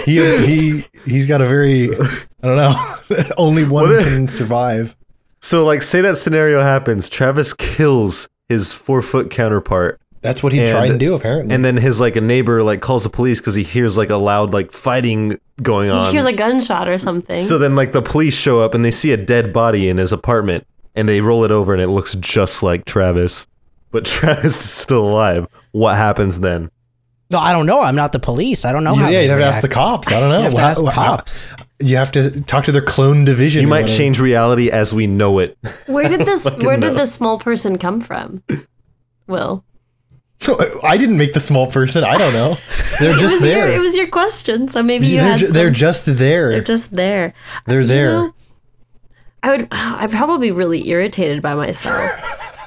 [0.05, 2.95] He he he's got a very I don't know.
[3.37, 4.95] only one What if- can survive.
[5.39, 9.99] So like say that scenario happens, Travis kills his four foot counterpart.
[10.21, 11.53] That's what he And- tried to do apparently.
[11.55, 14.17] And then his like a neighbor like calls the police because he hears like a
[14.17, 16.05] loud like fighting going on.
[16.07, 17.39] He hears a gunshot or something.
[17.41, 20.11] so then like the police show up and they see a dead body in his
[20.11, 23.47] apartment and they roll it over and it looks just like Travis.
[23.91, 25.47] But Travis is still alive.
[25.71, 26.69] What happens then?
[27.31, 27.81] No, I don't know.
[27.81, 28.65] I'm not the police.
[28.65, 29.09] I don't know how.
[29.09, 30.09] yeah, you'd have to ask the cops.
[30.11, 30.37] I don't know.
[30.39, 31.47] You have to ask how- cops.
[31.79, 33.63] You have to talk to their clone division.
[33.63, 33.97] You might whatever.
[33.97, 35.57] change reality as we know it.
[35.87, 36.99] where did this Fucking where did no.
[36.99, 38.43] this small person come from?
[39.27, 39.63] Will.
[40.83, 42.03] I didn't make the small person.
[42.03, 42.57] I don't know.
[42.99, 43.75] They're It just was, your, there.
[43.75, 46.49] it was your question, so maybe you they're, had ju- some, they're just there.
[46.49, 47.33] they're just there.
[47.65, 48.11] They're You there.
[48.13, 48.33] know,
[49.43, 52.11] I would I'd probably be really irritated by myself.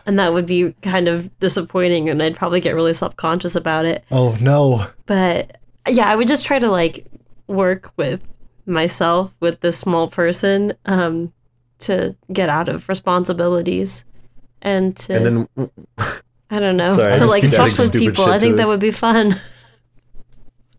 [0.07, 4.05] And that would be kind of disappointing and I'd probably get really self-conscious about it.
[4.11, 4.87] oh no.
[5.07, 7.07] But yeah, I would just try to like
[7.47, 8.21] work with
[8.67, 11.33] myself with this small person um
[11.81, 14.05] to get out of responsibilities
[14.63, 15.27] and to And
[15.57, 15.71] then
[16.51, 18.25] I don't know Sorry, to like fuck with people.
[18.25, 19.41] I think that would be fun.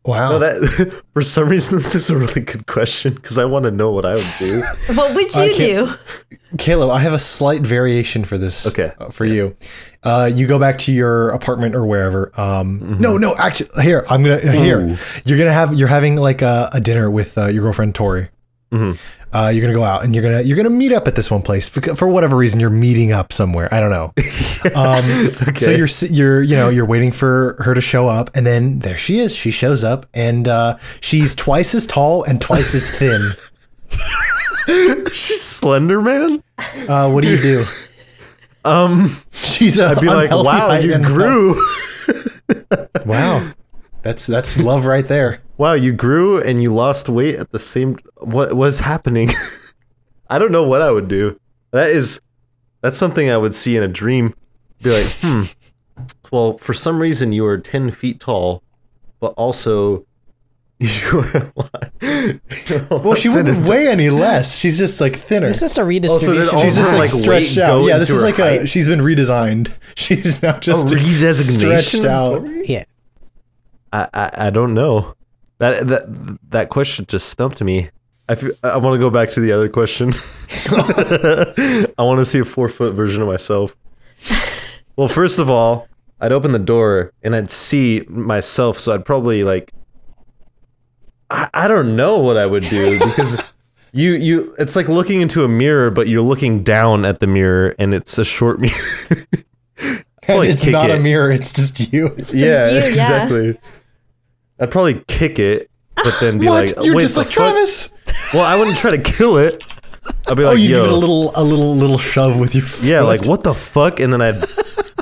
[0.05, 0.33] Wow.
[0.33, 3.71] no, that for some reason this is a really good question because I want to
[3.71, 4.61] know what I would do.
[4.93, 6.37] what would you can't- do?
[6.57, 8.65] Caleb, I have a slight variation for this.
[8.67, 8.93] Okay.
[8.99, 9.57] uh, for you,
[10.03, 12.31] uh, you go back to your apartment or wherever.
[12.39, 13.01] Um, Mm-hmm.
[13.01, 14.97] No, no, actually, here I'm gonna here.
[15.25, 18.29] You're gonna have you're having like a, a dinner with uh, your girlfriend Tori.
[18.71, 18.97] Mm-hmm.
[19.35, 21.41] Uh, you're gonna go out and you're gonna you're gonna meet up at this one
[21.41, 22.59] place for, for whatever reason.
[22.59, 23.67] You're meeting up somewhere.
[23.73, 24.13] I don't know.
[24.75, 28.79] Um, So you're you're you know you're waiting for her to show up, and then
[28.79, 29.35] there she is.
[29.35, 33.31] She shows up, and uh, she's twice as tall and twice as thin.
[35.13, 36.41] She's Slender Man.
[36.87, 37.65] Uh, what do you do?
[38.63, 41.53] Um, She's a I'd be like, wow, you grew.
[43.05, 43.53] Wow,
[44.05, 45.41] that's that's love right there.
[45.57, 47.97] wow, you grew and you lost weight at the same.
[48.17, 49.31] What was happening?
[50.29, 51.39] I don't know what I would do.
[51.71, 52.21] That is,
[52.81, 54.35] that's something I would see in a dream.
[54.83, 55.43] Be like, hmm.
[56.31, 58.61] Well, for some reason you are ten feet tall,
[59.19, 60.05] but also
[60.79, 61.91] you are a lot.
[62.91, 64.55] Well, she wouldn't weigh any less.
[64.59, 65.47] She's just like thinner.
[65.47, 66.45] It's just a redistribution.
[66.45, 67.85] did all She's just like like, stretched out.
[67.85, 68.67] Yeah, this is her like a.
[68.67, 69.71] She's been redesigned.
[69.95, 71.59] She's now just Oh, redesignation?
[71.59, 72.45] stretched out.
[72.69, 72.83] yeah.
[73.95, 75.15] I, I I don't know.
[75.59, 77.89] That that that question just stumped me.
[78.27, 80.09] I feel, I want to go back to the other question.
[80.71, 83.75] I want to see a four foot version of myself.
[84.97, 85.89] Well, first of all,
[86.21, 89.73] I'd open the door and I'd see myself, so I'd probably like.
[91.29, 93.53] I, I don't know what I would do because
[93.91, 97.75] you you it's like looking into a mirror, but you're looking down at the mirror,
[97.77, 99.27] and it's a short mirror.
[100.27, 101.31] And it's not a mirror.
[101.31, 102.15] It's just you.
[102.15, 102.85] just yeah, you, yeah.
[102.85, 103.57] exactly.
[104.59, 106.75] I'd probably kick it, but then be what?
[106.75, 107.91] like, You're "Wait, just the like fuck?" Travis.
[108.33, 109.63] Well, I wouldn't try to kill it.
[110.27, 112.53] I'd be like, Oh, you yo, give it a little, a little, little shove with
[112.55, 112.65] your.
[112.83, 114.35] yeah, like what the fuck, and then I'd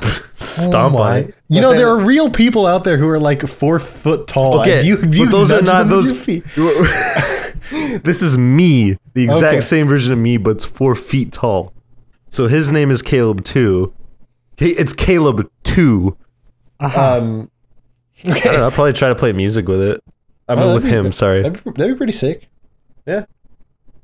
[0.06, 1.26] Oh stomp on it.
[1.48, 4.26] You But know then- there are real people out there who are like four foot
[4.26, 4.60] tall.
[4.60, 6.56] Okay, do you, do you but those are nudge not them with those.
[6.56, 8.00] your feet?
[8.04, 9.60] this is me, the exact Okay.
[9.60, 11.72] same version of me, but it's four feet tall.
[12.28, 13.92] So his name is Caleb too.
[14.58, 16.16] It's Caleb Two.
[16.80, 17.18] Uh-huh.
[17.18, 17.50] Um,
[18.24, 20.02] I don't know, I'll probably try to play music with it.
[20.48, 21.10] I mean, Oh, with be- him.
[21.12, 21.42] Sorry.
[21.42, 22.48] That'd be, that'd be pretty sick.
[23.06, 23.24] Yeah.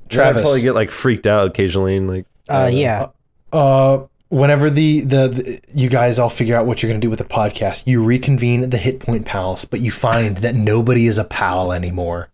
[0.04, 0.42] I'd Travis.
[0.42, 2.26] probably get like freaked out occasionally and like.
[2.48, 3.06] Uh, yeah.
[3.52, 7.10] uh whenever the, the the you guys all figure out what you're going to do
[7.10, 11.18] with the podcast you reconvene the hit point pals but you find that nobody is
[11.18, 12.28] a pal anymore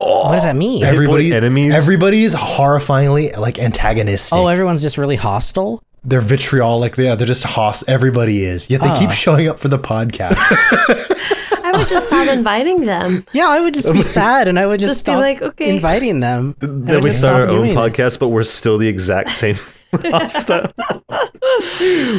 [0.00, 0.84] Oh, What does that mean?
[0.84, 1.74] everybody's enemies?
[1.74, 5.82] everybody is horrifyingly like antagonistic oh, everyone's just really hostile.
[6.04, 9.12] They're vitriolic yeah they're just host everybody is yet they keep ah.
[9.12, 10.36] showing up for the podcast
[11.62, 13.24] I would just stop inviting them.
[13.32, 15.72] Yeah, I would just be sad, and I would just, Just be like, okay.
[15.72, 16.56] inviting them.
[16.60, 17.76] I Then would we start our own doing it.
[17.76, 19.54] podcast, but we're still the exact same
[19.94, 20.72] hostile.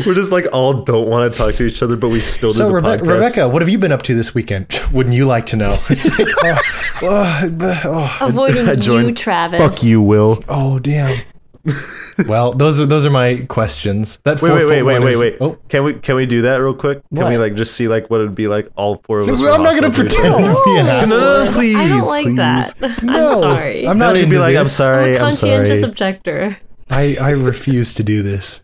[0.06, 2.56] we're just like all don't want to talk to each other, but we still do
[2.56, 3.08] so the Rebe- podcast.
[3.08, 6.00] rebecca what have you been up to this weekend wouldn't you like to know like,
[6.44, 6.60] oh,
[7.04, 9.62] oh, oh, Avoiding I joined- you, Travis.
[9.62, 10.44] Fuck you, Will.
[10.48, 11.18] oh, damn
[12.28, 15.14] well those are those are my questions that Wait, four wait, wait, wait, one wait,
[15.14, 15.38] is- wait.
[15.42, 17.02] oh Can we can we do that real quick?
[17.16, 19.40] Can we like just see like what it'd be like all four of us?
[19.42, 20.54] were I'm not going to pretend other?
[20.54, 21.10] to be an No, asshole.
[21.20, 22.36] No, no, please, I don't like please.
[22.38, 23.04] that.
[23.04, 23.88] No, I'm sorry.
[23.88, 25.90] I'm not you'd into be like, I'm sorry, I'm a I'm conscientious sorry.
[25.90, 26.58] objector.
[26.90, 28.62] I, I refuse to do this.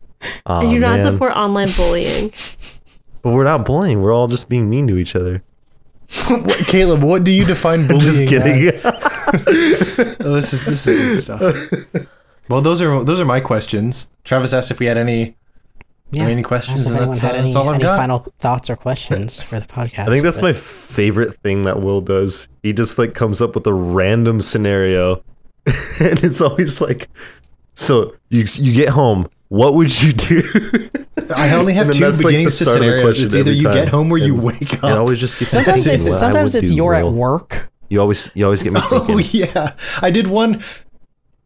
[0.48, 1.00] Aw, I do not man.
[1.00, 2.32] support online bullying.
[3.22, 4.02] But we're not bullying.
[4.02, 5.44] We're all just being mean to each other.
[6.30, 8.02] What, Caleb, what do you define bullying?
[8.02, 8.68] just kidding.
[8.70, 8.82] as?
[10.22, 12.08] Oh, this is this is good stuff.
[12.50, 14.10] Well, those are those are my questions.
[14.24, 15.36] Travis asked if we had any
[16.12, 16.28] Yeah.
[16.28, 16.82] Any questions?
[16.82, 17.98] Asked if anyone that's, had uh, any, that's all I've any got.
[17.98, 20.00] final thoughts or questions for the podcast.
[20.00, 22.48] I think that's but- my favorite thing that Will does.
[22.64, 25.24] He just like comes up with a random scenario,
[25.66, 27.10] and it's always like,
[27.74, 30.90] "So you you get home, what would you do?"
[31.36, 33.20] I only have two that's, like, beginnings to start of the scenarios.
[33.20, 33.74] It's either you time.
[33.74, 34.92] get home or you wake up.
[34.92, 37.70] It always just gets me Sometimes it's sometimes it's you're at work.
[37.90, 39.16] You always you always get me thinking.
[39.16, 40.62] Oh yeah, I did one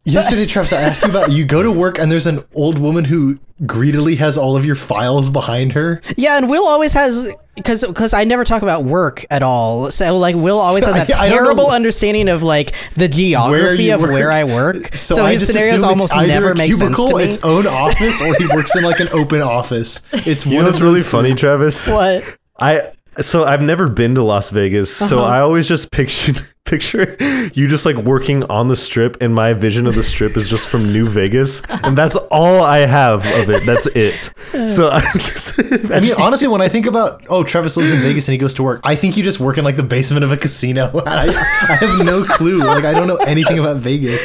[0.04, 0.72] yesterday, Travis.
[0.72, 1.30] I asked you about.
[1.32, 4.74] You go to work and there's an old woman who greedily has all of your
[4.76, 6.00] files behind her.
[6.16, 9.90] Yeah, and Will always has because because I never talk about work at all.
[9.90, 13.84] So like Will always has a I- I terrible know- understanding of like the geography
[13.84, 14.10] you of work.
[14.10, 14.94] where I work.
[14.96, 17.22] So, So, his just scenarios almost it's either never make sense to me.
[17.24, 20.00] its own office, or he works in like an open office.
[20.12, 21.36] It's You one know of what's really funny, three.
[21.38, 21.88] Travis?
[21.88, 22.24] what?
[22.58, 22.80] I
[23.20, 25.26] so I've never been to Las Vegas, so Uh-huh.
[25.26, 26.32] I always just picture
[26.72, 27.16] picture
[27.54, 30.68] you just like working on the strip, and my vision of the strip is just
[30.68, 33.62] from New Vegas, and that's all I have of it.
[33.66, 34.70] That's it.
[34.70, 35.60] So I'm just.
[35.90, 38.54] I mean, honestly, when I think about oh, Travis lives in Vegas and he goes
[38.54, 40.90] to work, I think you just work in like the basement of a casino.
[41.06, 42.58] I, I have no clue.
[42.58, 44.22] Like I don't know anything about Vegas.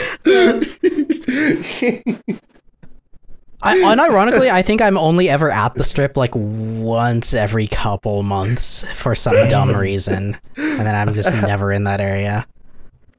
[3.64, 8.86] I, unironically, I think I'm only ever at the strip like once every couple months
[8.94, 12.46] for some dumb reason, and then I'm just never in that area.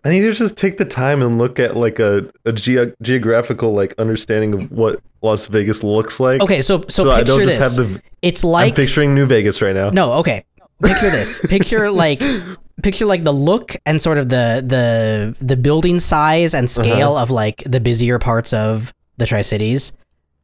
[0.05, 3.73] I need to just take the time and look at like a, a geo geographical
[3.73, 6.41] like understanding of what Las Vegas looks like.
[6.41, 7.77] Okay, so so, So I don't just this.
[7.77, 9.91] have the- it's I'm like picturing New Vegas right now.
[9.91, 10.45] No, okay.
[10.83, 11.41] Picture this.
[11.47, 12.23] Picture like
[12.81, 17.23] picture like the look and sort of the the the building size and scale Uh-huh.
[17.25, 19.91] of like the busier parts of the Tri-Cities,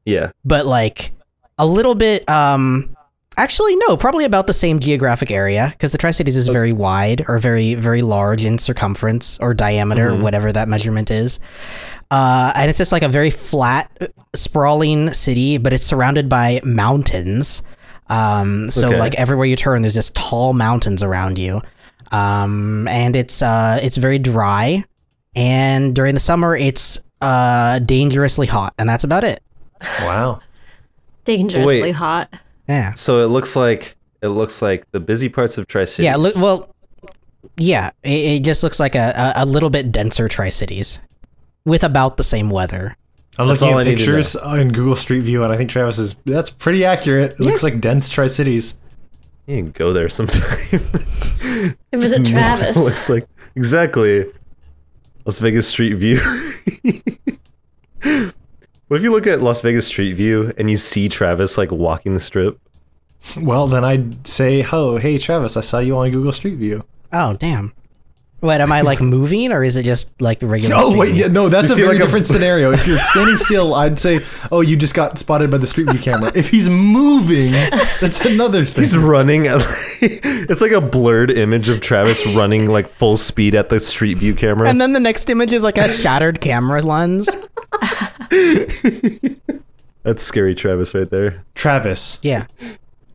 [0.05, 0.30] Yeah.
[0.44, 1.12] but like
[1.59, 2.94] a little bit um
[3.36, 7.38] actually no, probably about the same geographic area because the Tri-Cities is very wide or
[7.38, 10.20] very very large in circumference or diameter, Mhm.
[10.22, 11.40] whatever that measurement is.
[12.11, 13.90] Uh, and it's just like a very flat,
[14.36, 17.62] sprawling city, but it's surrounded by mountains.
[18.09, 18.98] Um, so Okay.
[19.00, 21.61] like everywhere you turn, there's just tall mountains around you.
[22.12, 24.84] Um, and it's uh, it's very dry,
[25.34, 29.40] and during the summer, it's uh, dangerously hot, and that's about it.
[30.01, 30.41] Wow.
[31.24, 31.95] Dangerously Wait.
[31.95, 32.32] hot.
[32.68, 36.05] Yeah, So it looks like it looks like the busy parts of Tri Cities.
[36.05, 36.16] yeah.
[36.16, 36.74] Look, well,
[37.57, 37.91] yeah.
[38.03, 38.09] It,
[38.39, 40.99] it just looks like a, a, a little bit denser Tri Cities,
[41.66, 42.97] with about the same weather.
[43.39, 45.99] I'm That's looking all at I pictures in Google Street View, and I think Travis
[45.99, 47.32] is that's pretty accurate.
[47.32, 48.76] It looks like dense Tri Cities.
[49.47, 50.43] You can go there sometime.
[51.93, 52.76] It was at Travis.
[52.76, 54.26] looks like exactly
[55.24, 56.18] Las Vegas Street View.
[58.89, 62.14] What if you look at Las Vegas Street View and you see Travis like walking
[62.14, 62.59] the strip?
[63.41, 66.82] Well, then I'd say, "Oh, hey Travis, I saw you on Google Street View."
[67.12, 67.72] Oh damn.
[68.41, 70.74] What am I like moving, or is it just like the regular?
[70.76, 72.72] Oh Street wait, yeah, no, that's You a very like, a- different scenario.
[72.72, 74.20] If you're standing still, I'd say,
[74.53, 78.66] "Oh, you just got spotted by the Street View camera." If he's moving, that's another
[78.66, 78.82] thing.
[78.85, 79.62] He's running at
[80.03, 84.35] it's like a blurred image of Travis running like full speed at the Street View
[84.35, 84.68] camera.
[84.68, 87.35] And then the next image is like a shattered camera lens.
[90.03, 91.45] That's scary Travis right there.
[91.55, 92.18] Travis.
[92.22, 92.47] Yeah.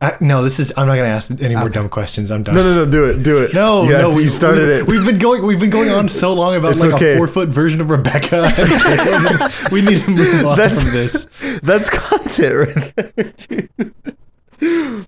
[0.02, 0.72] I, no, this is.
[0.78, 2.30] I'm not gonna ask any more dumb questions.
[2.30, 2.54] I'm done.
[2.54, 3.52] No, no, no, do it, do it.
[3.52, 4.86] No, You have no, we you started we, it.
[4.86, 5.44] We've been going.
[5.46, 7.14] We've been going on so long about It's like okay.
[7.14, 8.50] a four foot version of Rebecca.
[9.72, 11.28] we need to move on That's- from this.
[11.62, 15.06] That's content right there, dude.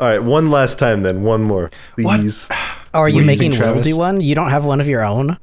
[0.00, 1.22] All right, one last time then.
[1.22, 2.48] One more, please.
[2.50, 4.20] Oh, are you What do you making think, Will do one?
[4.20, 5.38] You don't have one of your own?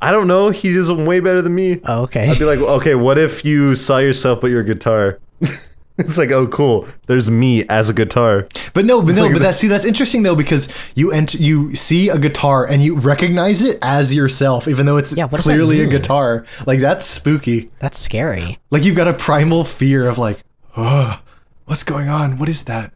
[0.00, 0.48] I don't know.
[0.50, 1.80] He does them way better than me.
[1.84, 2.30] Oh, okay.
[2.30, 5.18] I'd be like, okay, what if you saw yourself but your guitar?
[6.00, 6.86] it's like, oh, cool.
[7.06, 8.46] There's me as a guitar.
[8.72, 11.74] But no, but no, like but that see that's interesting though because you enter you
[11.74, 15.46] see a guitar and you recognize it as yourself, even though it's Yeah, what does
[15.46, 16.46] that clearly a guitar.
[16.66, 17.70] Like that's spooky.
[17.80, 18.58] That's scary.
[18.70, 20.44] Like you've got a primal fear of like,
[20.76, 21.20] oh,
[21.64, 22.38] what's going on?
[22.38, 22.92] What is that?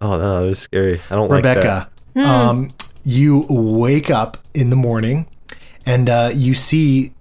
[0.00, 1.00] Oh no, that was scary.
[1.10, 2.70] I don't like Rebecca, um,
[3.04, 5.28] you wake up in the morning
[5.86, 7.12] and uh, you see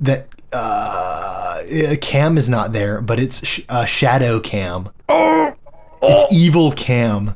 [0.00, 4.90] that uh, uh, Cam is not there, but it's sh- uh, Shadow Cam.
[5.08, 5.54] Oh,
[6.02, 7.34] It's evil Cam.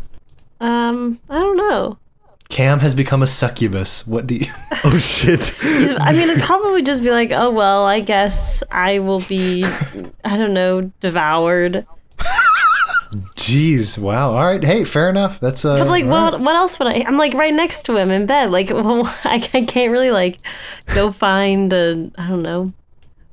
[0.61, 1.99] Um, I don't know.
[2.49, 4.07] Cam has become a succubus.
[4.07, 4.47] What do you?
[4.85, 5.55] Oh shit.
[5.63, 9.65] I mean, it'd probably just be like, oh well, I guess I will be,
[10.25, 11.87] I don't know, devoured.
[13.37, 14.31] Jeez, wow.
[14.33, 15.39] All right, hey, fair enough.
[15.39, 15.79] That's uh.
[15.79, 16.33] But like, all what?
[16.35, 16.41] right.
[16.43, 17.05] What else would I?
[17.07, 18.51] I'm like right next to him in bed.
[18.51, 20.39] Like, well, I, I can't really like
[20.95, 22.11] go find a.
[22.17, 22.73] I don't know.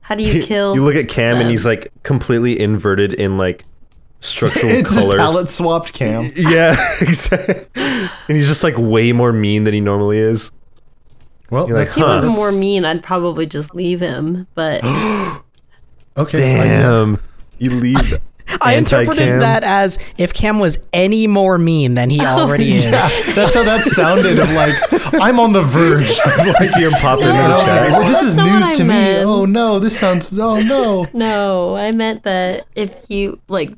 [0.10, 0.74] How do you kill?
[0.76, 3.64] You look at Cam and he's like completely inverted in like
[4.20, 5.16] structural It's color.
[5.16, 6.30] a palette swapped Cam.
[6.36, 7.66] Yeah, exactly.
[7.76, 10.52] And he's just like way more mean than he normally is.
[11.52, 12.32] Well, You're like, that's, If he was Huh.
[12.34, 14.48] more mean, I'd probably just leave him.
[14.56, 14.84] But
[16.18, 16.58] okay.
[16.58, 16.68] fine.
[16.68, 17.22] Damn.
[17.60, 18.18] You leave.
[18.62, 19.40] I interpreted Anti-Cam.
[19.40, 22.84] that as if Cam was any more mean than he oh, already is.
[22.86, 22.92] Yeah,
[23.36, 24.38] that's how that sounded.
[24.40, 24.76] Of like,
[25.22, 26.10] I'm on the verge.
[26.20, 27.82] Of like, see him pop in the I was chat.
[27.84, 29.18] like, well, this is That's not what news I to me.
[29.24, 30.30] Oh no, this sounds.
[30.38, 31.06] Oh no.
[31.14, 33.72] No, I meant that if he like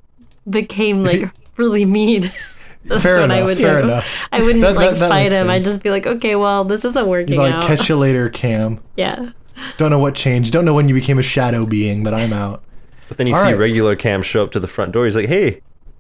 [0.50, 2.32] became like really mean.
[2.84, 3.88] That's Fair what I would fair do.
[3.90, 4.08] enough.
[4.32, 5.50] I wouldn't That- like that- that fight makes him.
[5.52, 7.64] I'd just be like, okay, well, this isn't working Like, out.
[7.68, 8.80] catch you later, Cam.
[8.98, 9.30] yeah.
[9.78, 10.52] Don't know what changed.
[10.52, 12.64] Don't know when you became a shadow being, but I'm out.
[13.12, 13.57] But then you All see right.
[13.57, 15.03] regular Cam show up to the front door.
[15.03, 15.59] He's like, "Hey,"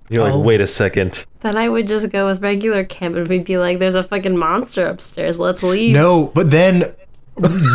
[0.09, 0.39] you're like, Oh.
[0.39, 1.25] "Wait a second.
[1.41, 4.37] Then I would just go with regular Cam and we'd be like, there's a fucking
[4.37, 5.37] monster upstairs.
[5.37, 5.93] Let's leave.
[5.93, 6.93] No, but then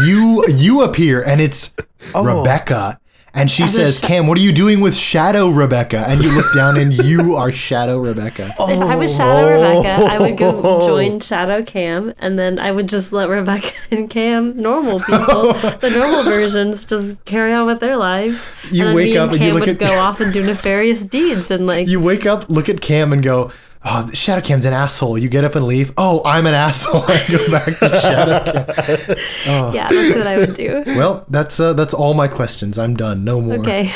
[0.06, 1.74] you you appear and it's
[2.14, 2.24] Oh.
[2.24, 2.98] Rebecca.
[3.36, 6.06] And she says, sha- Cam, what are you doing with Shadow Rebecca?
[6.08, 8.54] And you look down and you are Shadow Rebecca.
[8.58, 10.86] If I was Shadow Rebecca, I would go oh.
[10.86, 15.94] join Shadow Cam, and then I would just let Rebecca and Cam, normal people, the
[15.94, 18.48] normal versions, just carry on with their lives.
[18.70, 21.02] You and wake up and and you look would at- go off and do nefarious
[21.02, 23.52] deeds, and like, You wake up, look at Cam, and go,
[23.88, 25.16] Oh, Shadow Cam's an asshole.
[25.16, 25.92] You get up and leave.
[25.96, 27.02] Oh, I'm an asshole.
[27.06, 29.74] I go back to Shadow Cam.
[29.74, 30.82] yeah, that's what I would do.
[30.96, 32.78] Well, that's uh, that's all my questions.
[32.78, 33.22] I'm done.
[33.24, 33.58] No more.
[33.60, 33.92] Okay.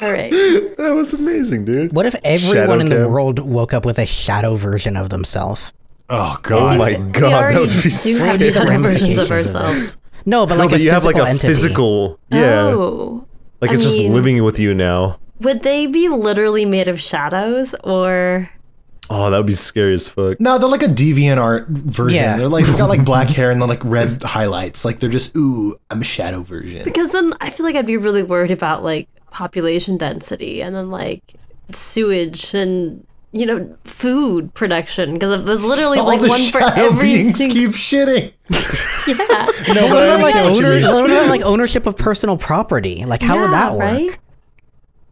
[0.00, 0.30] All right.
[0.78, 3.10] That was amazing, dude." What if everyone Shadow in the Cam.
[3.12, 5.72] world woke up with a shadow version of themselves?
[6.08, 6.78] Oh Oh God.
[6.78, 9.18] my we god, that already would be do so have the shadow versions of ramifications
[9.18, 9.98] of ourselves.
[10.24, 11.48] No, but No, like but a you have physical like a entity.
[11.48, 13.26] physical, yeah, Oh.
[13.60, 15.18] like I it's just living with you now.
[15.40, 18.50] Would they be literally made of shadows, or
[19.08, 20.40] Oh, that would be scary as fuck.
[20.40, 22.16] No, they're like a deviant art version.
[22.16, 22.36] Yeah.
[22.38, 24.84] They're like they've got like black hair and then like red highlights.
[24.84, 26.82] Like they're just ooh, I'm a shadow version.
[26.84, 30.90] because then I feel like I'd be really worried about like population density and then
[30.90, 31.22] like
[31.72, 36.60] sewage and you know food production because if there's literally All like the one for
[36.60, 38.32] shadow every beings single keep shitting.
[39.06, 43.04] yeah No, What about like understand what owner, what about like ownership of personal property?
[43.04, 43.80] Like how would that work?
[43.82, 44.18] right?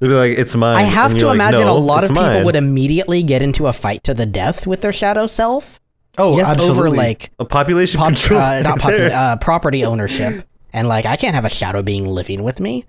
[0.04, 2.24] They'd be like, "It's mine." I have to like, imagine "No, a lot of people
[2.24, 5.80] mine." would immediately get into a fight to the death with their shadow self.
[6.18, 6.88] Oh, just absolutely.
[6.88, 8.38] over like a population pop, control.
[8.38, 12.42] uh, not popu- uh, property ownership, and like I can't have a shadow being living
[12.42, 12.84] with me.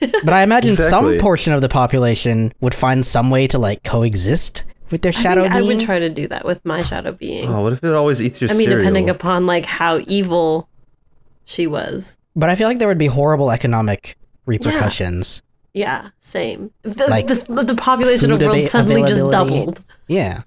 [0.00, 1.12] But I imagine Exactly.
[1.12, 5.22] some portion of the population would find some way to like coexist with their I,
[5.22, 7.84] shadow think I would try to do that with my shadow being oh, what if
[7.84, 8.78] it always eats your I mean cereal?
[8.78, 10.68] depending upon like how evil
[11.44, 14.16] she was but I feel like there would be horrible economic
[14.46, 15.42] repercussions.
[15.78, 20.42] Yeah same the, Like, this, the population of the world suddenly just doubled Yeah.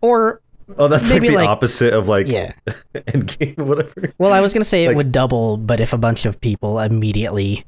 [0.00, 0.40] Or
[0.76, 2.52] oh, that's like maybe, the like- opposite of like yeah.
[2.94, 4.12] Endgame, whatever.
[4.18, 6.78] Well, I was gonna say Like- it would double, but if a bunch of people
[6.80, 7.64] immediately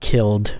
[0.00, 0.58] killed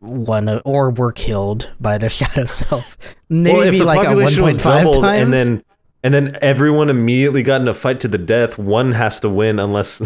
[0.00, 2.96] one of, or were killed by their shadow self,
[3.28, 5.22] maybe well, if the like a one population was point five doubled times.
[5.22, 5.64] and then
[6.04, 9.58] and then everyone immediately got in a fight to the death, one has to win
[9.58, 10.00] unless.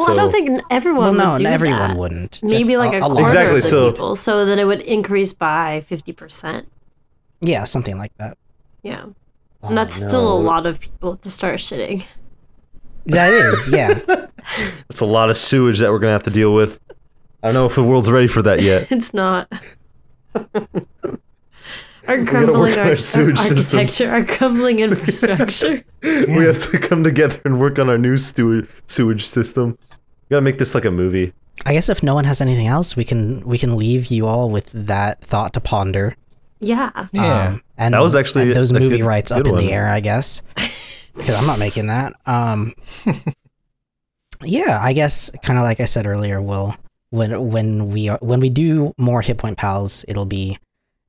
[0.00, 1.96] Well so, I don't think n- everyone well, no, would do everyone that.
[1.96, 2.42] wouldn't.
[2.42, 3.10] maybe Just like a, lot.
[3.10, 6.66] quarter Exactly, of the so- people so then it would increase by 50%
[7.40, 8.36] Yeah, something like that.
[8.82, 9.04] yeah
[9.62, 12.04] Oh, and that's still a lot of people to start shitting
[13.06, 14.00] That is, yeah.
[14.90, 16.78] It's a lot of sewage that we're gonna have to deal with.
[17.42, 18.90] I don't know if the world's ready for that yet.
[18.96, 19.50] it's not
[22.08, 23.80] our crumbling on our our sewage system.
[23.80, 28.66] architecture our crumbling infrastructure We have to come together and work on our new stew-
[28.86, 29.78] sewage system.
[30.30, 31.32] We gotta make this like a movie.
[31.66, 34.48] I guess if no one has anything else, we can we can leave you all
[34.48, 36.14] with that thought to ponder.
[36.60, 37.48] yeah Yeah.
[37.48, 39.88] Um, and That was actually and those movie good- rights up good in the air,
[39.88, 40.40] I guess,
[41.16, 42.14] because I'm not making that.
[42.26, 42.74] Um,
[44.42, 46.76] yeah, I guess kind of like I said earlier, we'll
[47.10, 50.58] when when we are, when we do more hit point pals, it'll be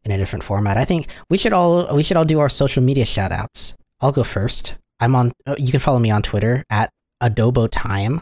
[0.03, 0.77] in a different format.
[0.77, 3.75] I think we should all we should all do our social media shout outs.
[4.01, 4.75] I'll go first.
[4.99, 5.31] I'm on.
[5.45, 6.89] uh, You can follow me on Twitter at
[7.21, 8.19] Adobo Time.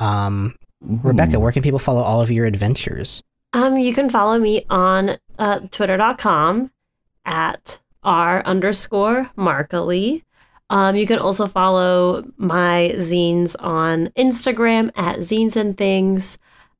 [0.00, 3.22] Um, Rebecca, where can people follow all of your adventures?
[3.52, 6.70] Um, you can follow me on uh, twitter.com
[7.24, 10.24] at r underscore Markley.
[10.70, 16.38] Um, you can also follow my zines on Instagram at zines and things.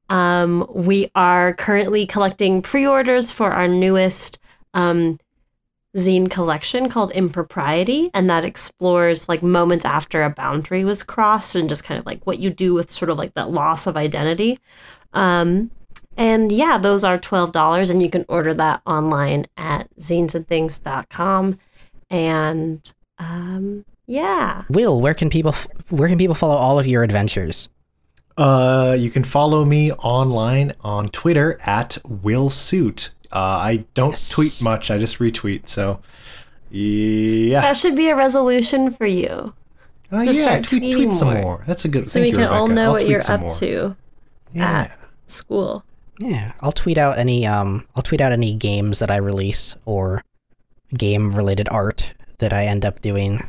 [0.09, 4.39] Um, we are currently collecting pre-orders for our newest
[4.75, 5.19] um,
[5.97, 11.69] zine collection called Impropriety, and that explores like moments after a boundary was crossed and
[11.69, 14.59] just kind of like what you do with sort of like that loss of identity.
[15.13, 15.71] Um,
[16.17, 21.59] and yeah, those are $12 and you can order that online at zinesandthings.com.
[22.11, 24.65] And um, yeah.
[24.69, 27.69] Will, where can people f- where can people follow all of your adventures?
[28.37, 33.11] Uh, you can follow me online on Twitter at Will Suit.
[33.33, 34.29] Uh, I don't Yes.
[34.31, 34.91] tweet much.
[34.91, 35.69] I just retweet.
[35.69, 36.01] So,
[36.71, 39.55] yeah, That should be a resolution for you.
[40.13, 40.45] uh, just yeah.
[40.47, 41.43] start Tweet, tweeting tweet some more.
[41.43, 41.65] more.
[41.67, 42.09] That's a good.
[42.09, 43.51] So thank we you, can all know I'll what you're up more.
[43.51, 43.97] to
[44.53, 44.81] Yeah.
[44.83, 45.85] at school.
[46.19, 50.23] Yeah, I'll tweet out any um I'll tweet out any games that I release or
[50.97, 53.47] game related art that I end up doing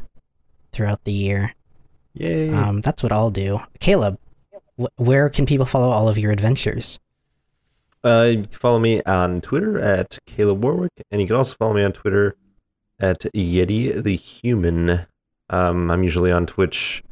[0.71, 1.53] throughout the year.
[2.13, 2.53] Yay.
[2.53, 3.61] Um, that's what I'll do.
[3.79, 4.17] Caleb,
[4.79, 6.99] wh- where can people follow all of your adventures?
[8.03, 11.73] Uh, you can follow me on Twitter at Caleb Warwick, and you can also follow
[11.73, 12.35] me on Twitter
[12.99, 15.05] at Yeti the Human.
[15.49, 17.03] Um, I'm usually on Twitch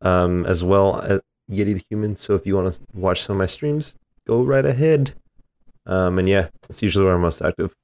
[0.00, 2.16] um, as well at Yeti the Human.
[2.16, 5.12] So if you want to watch some of my streams, go right ahead.
[5.86, 7.74] Um, and yeah, that's usually where I'm most active.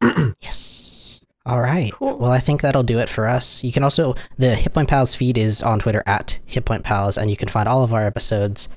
[0.40, 1.20] yes.
[1.44, 1.92] All right.
[1.92, 2.18] Cool.
[2.18, 3.64] Well, I think that'll do it for us.
[3.64, 7.18] You can also the Hit Point Pals feed is on Twitter at Hit Point Pals,
[7.18, 8.68] and you can find all of our episodes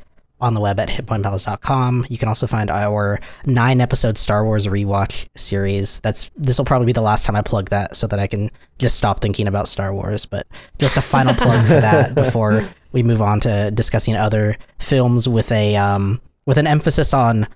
[0.42, 2.06] on the web at hitpointpals.com.
[2.10, 6.00] You can also find our nine episode Star Wars rewatch series.
[6.02, 8.52] That's this will probably be the last time I plug that so that I can
[8.80, 10.26] just stop thinking about Star Wars.
[10.26, 10.48] But
[10.80, 15.52] just a final plug for that before we move on to discussing other films with
[15.52, 17.48] a um, with an emphasis on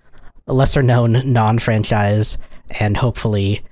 [0.48, 2.38] lesser known non franchise
[2.80, 3.64] and hopefully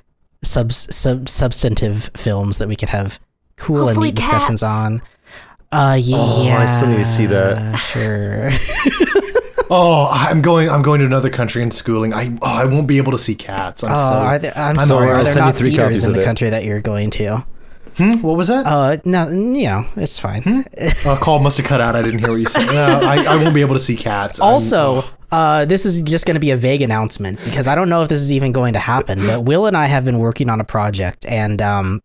[0.43, 3.19] sub, sub substantive films that we can have
[3.57, 5.01] cool Hopefully and neat discussions on.
[5.73, 6.17] Uh, yeah.
[6.19, 7.75] Oh, I still need to see that.
[7.77, 8.51] Sure.
[9.75, 10.69] Oh, I'm going.
[10.69, 12.13] I'm going to another country and schooling.
[12.13, 13.83] I oh, I won't be able to see cats.
[13.83, 14.15] I'm Oh, so.
[14.15, 15.07] are there, I'm, I'm sorry.
[15.07, 16.25] sorry, Are I'll there not three theaters in the it.
[16.25, 17.43] country that you're going to?
[17.97, 18.11] Hmm?
[18.21, 18.67] What was that?
[18.67, 20.65] Uh, no, you know, it's fine.
[21.07, 21.95] Oh, call must have cut out.
[21.95, 22.67] I didn't hear what you said.
[22.67, 24.39] No, I, I won't be able to see cats.
[24.39, 28.03] Also, uh, this is just going to be a vague announcement because I don't know
[28.03, 29.25] if this is even going to happen.
[29.25, 32.01] But Will and I have been working on a project, and um,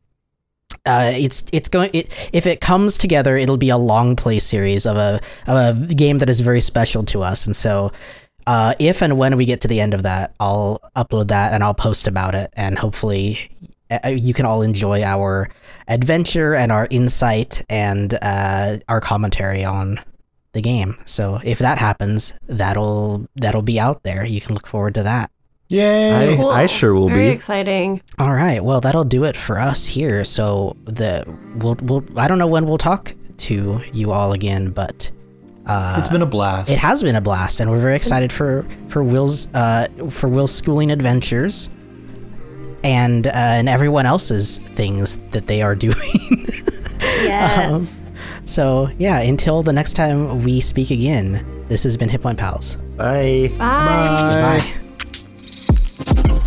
[0.89, 1.91] uh, it's it's going.
[1.93, 5.95] It, if it comes together, it'll be a long play series of a of a
[5.95, 7.45] game that is very special to us.
[7.45, 7.93] And so,
[8.47, 11.63] uh, if and when we get to the end of that, I'll upload that and
[11.63, 13.51] I'll post about it, and hopefully,
[13.91, 15.51] uh, you can all enjoy our
[15.89, 20.01] adventure and our insight and uh, our commentary on
[20.53, 20.97] the game.
[21.05, 24.25] So if that happens, that'll that'll be out there.
[24.25, 25.31] You can look forward to that.
[25.69, 26.33] Yay!
[26.33, 26.49] I, Cool.
[26.51, 27.29] I sure will Very be.
[27.29, 28.01] exciting.
[28.19, 28.65] All right.
[28.65, 30.25] Well, that'll do it for us here.
[30.25, 31.25] So the
[31.57, 35.11] we'll we'll I don't know when we'll talk to you all again, but
[35.67, 36.71] uh, it's been a blast.
[36.71, 40.55] it has been a blast, and we're very excited for for Will's uh for Will's
[40.55, 41.69] schooling adventures.
[42.85, 45.95] And uh, and everyone else's things that they are doing.
[47.23, 48.13] Yes.
[48.45, 52.77] so yeah, until the next time we speak again, this has been Hit Point Pals.
[52.97, 53.51] Bye.
[53.59, 54.61] Bye.
[54.71, 54.73] Bye.
[56.11, 56.38] Thank you.